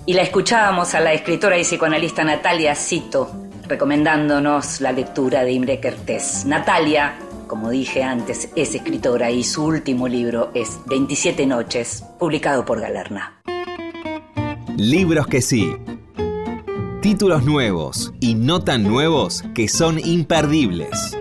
[0.08, 3.30] Y la escuchábamos a la escritora y psicoanalista Natalia Cito,
[3.68, 6.46] recomendándonos la lectura de Imre Kertész.
[6.46, 12.80] Natalia, como dije antes, es escritora y su último libro es 27 noches, publicado por
[12.80, 13.42] Galerna.
[14.78, 15.76] Libros que sí.
[17.02, 21.18] Títulos nuevos y no tan nuevos que son imperdibles.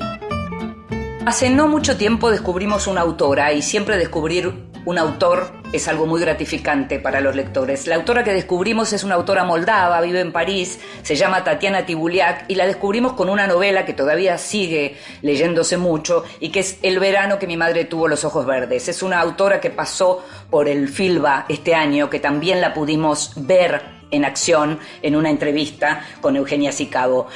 [1.25, 6.21] Hace no mucho tiempo descubrimos una autora y siempre descubrir un autor es algo muy
[6.21, 7.87] gratificante para los lectores.
[7.87, 12.45] La autora que descubrimos es una autora moldava, vive en París, se llama Tatiana Tibuliak
[12.47, 16.99] y la descubrimos con una novela que todavía sigue leyéndose mucho y que es El
[16.99, 18.87] verano que mi madre tuvo los ojos verdes.
[18.87, 23.81] Es una autora que pasó por el Filba este año, que también la pudimos ver
[24.09, 27.27] en acción en una entrevista con Eugenia Sicabo.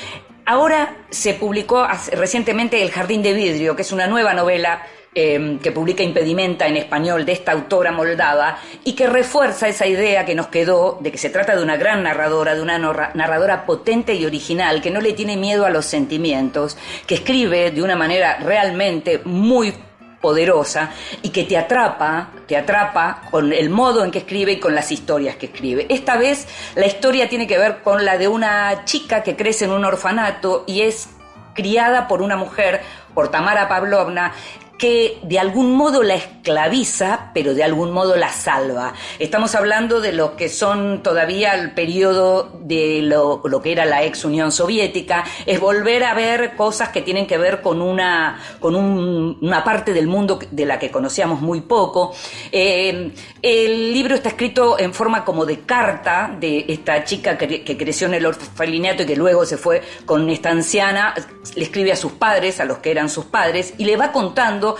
[0.45, 4.83] Ahora se publicó recientemente El Jardín de Vidrio, que es una nueva novela
[5.13, 10.25] em, que publica Impedimenta en español de esta autora moldava y que refuerza esa idea
[10.25, 14.13] que nos quedó de que se trata de una gran narradora, de una narradora potente
[14.15, 18.37] y original, que no le tiene miedo a los sentimientos, que escribe de una manera
[18.37, 19.73] realmente muy
[20.21, 20.91] poderosa
[21.21, 24.91] y que te atrapa, te atrapa con el modo en que escribe y con las
[24.91, 25.87] historias que escribe.
[25.89, 29.71] Esta vez la historia tiene que ver con la de una chica que crece en
[29.71, 31.09] un orfanato y es
[31.53, 32.81] criada por una mujer,
[33.13, 34.31] por Tamara Pavlovna,
[34.81, 38.95] que de algún modo la esclaviza, pero de algún modo la salva.
[39.19, 44.25] Estamos hablando de lo que son todavía el periodo de lo, que era la ex
[44.25, 49.63] Unión Soviética, es volver a ver cosas que tienen que ver con una, con una
[49.63, 52.15] parte del mundo de la que conocíamos muy poco.
[52.51, 53.11] Eh,
[53.43, 58.15] el libro está escrito en forma como de carta de esta chica que, creció en
[58.15, 61.13] el orfelinato y que luego se fue con esta anciana,
[61.55, 64.70] le escribe a sus padres, a los que eran sus padres, y le va contando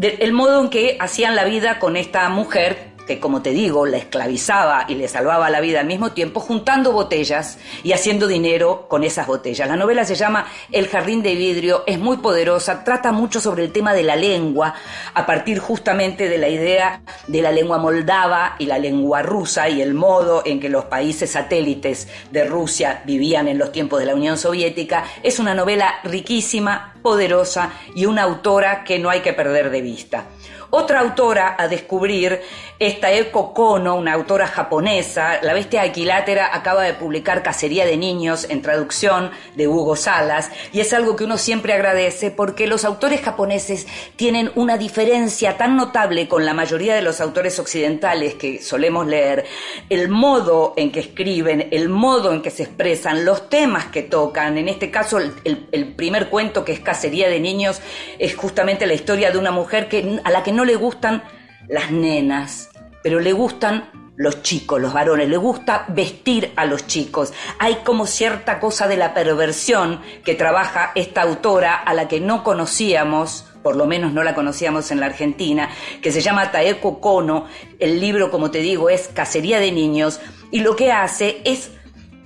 [0.00, 3.96] el modo en que hacían la vida con esta mujer que como te digo, la
[3.96, 9.02] esclavizaba y le salvaba la vida al mismo tiempo, juntando botellas y haciendo dinero con
[9.02, 9.66] esas botellas.
[9.66, 13.72] La novela se llama El jardín de vidrio, es muy poderosa, trata mucho sobre el
[13.72, 14.74] tema de la lengua,
[15.12, 19.82] a partir justamente de la idea de la lengua moldava y la lengua rusa y
[19.82, 24.14] el modo en que los países satélites de Rusia vivían en los tiempos de la
[24.14, 25.02] Unión Soviética.
[25.24, 30.26] Es una novela riquísima, poderosa y una autora que no hay que perder de vista.
[30.72, 32.40] Otra autora a descubrir,
[32.78, 38.46] esta Eko Kono, una autora japonesa, La bestia equilátera acaba de publicar Cacería de Niños
[38.48, 43.20] en traducción de Hugo Salas y es algo que uno siempre agradece porque los autores
[43.20, 49.06] japoneses tienen una diferencia tan notable con la mayoría de los autores occidentales que solemos
[49.06, 49.44] leer,
[49.90, 54.56] el modo en que escriben, el modo en que se expresan, los temas que tocan,
[54.56, 57.82] en este caso el, el primer cuento que es Cacería de Niños
[58.18, 61.22] es justamente la historia de una mujer que, a la que no no le gustan
[61.68, 62.68] las nenas,
[63.02, 67.32] pero le gustan los chicos, los varones, le gusta vestir a los chicos.
[67.58, 72.44] Hay como cierta cosa de la perversión que trabaja esta autora a la que no
[72.44, 75.70] conocíamos, por lo menos no la conocíamos en la Argentina,
[76.02, 77.46] que se llama Taeko Kono.
[77.78, 81.70] El libro, como te digo, es Cacería de Niños y lo que hace es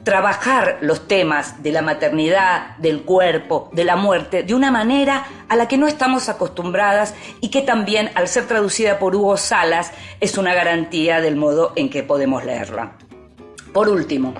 [0.04, 5.56] trabajar los temas de la maternidad, del cuerpo, de la muerte, de una manera a
[5.56, 10.36] la que no estamos acostumbradas y que también, al ser traducida por Hugo Salas, es
[10.36, 12.92] una garantía del modo en que podemos leerla.
[13.72, 14.34] Por último,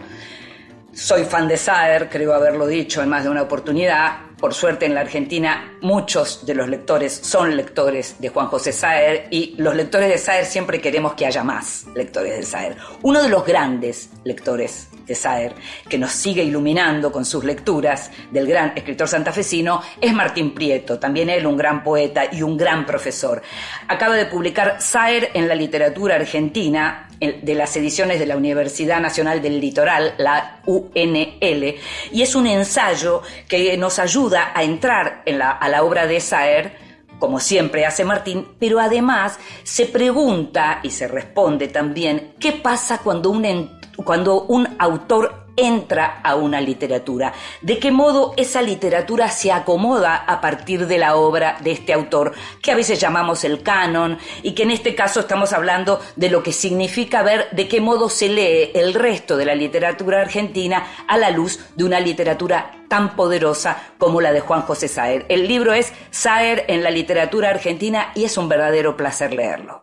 [0.92, 4.94] soy fan de Saer, creo haberlo dicho en más de una oportunidad, por suerte en
[4.94, 10.10] la Argentina muchos de los lectores son lectores de Juan José Saer y los lectores
[10.10, 12.76] de Saer siempre queremos que haya más lectores de Saer.
[13.00, 15.54] Uno de los grandes lectores de Saer,
[15.88, 21.30] que nos sigue iluminando con sus lecturas del gran escritor santafesino, es Martín Prieto, también
[21.30, 23.40] él un gran poeta y un gran profesor.
[23.88, 29.40] Acaba de publicar Saer en la literatura argentina, de las ediciones de la Universidad Nacional
[29.40, 31.76] del Litoral, la UNL,
[32.12, 36.72] y es un ensayo que nos ayuda a entrar a la obra de Saer,
[37.18, 43.30] como siempre hace Martín, pero además se pregunta y se responde también qué pasa cuando
[43.30, 50.16] un, cuando un autor entra a una literatura, de qué modo esa literatura se acomoda
[50.16, 52.32] a partir de la obra de este autor,
[52.62, 56.42] que a veces llamamos el canon, y que en este caso estamos hablando de lo
[56.42, 61.16] que significa ver de qué modo se lee el resto de la literatura argentina a
[61.16, 65.26] la luz de una literatura tan poderosa como la de Juan José Saer.
[65.28, 69.82] El libro es Saer en la literatura argentina y es un verdadero placer leerlo.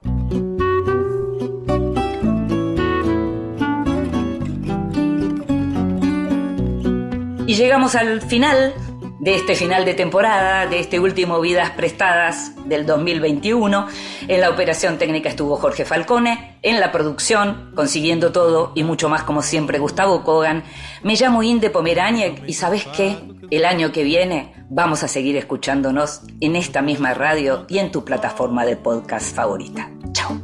[7.51, 8.73] Y llegamos al final
[9.19, 13.87] de este final de temporada, de este último Vidas Prestadas del 2021.
[14.29, 19.23] En la operación técnica estuvo Jorge Falcone, en la producción, consiguiendo todo y mucho más
[19.23, 20.63] como siempre Gustavo Kogan.
[21.03, 23.17] Me llamo Inde Pomeraniec y sabes qué,
[23.49, 28.05] el año que viene vamos a seguir escuchándonos en esta misma radio y en tu
[28.05, 29.91] plataforma de podcast favorita.
[30.13, 30.41] Chao.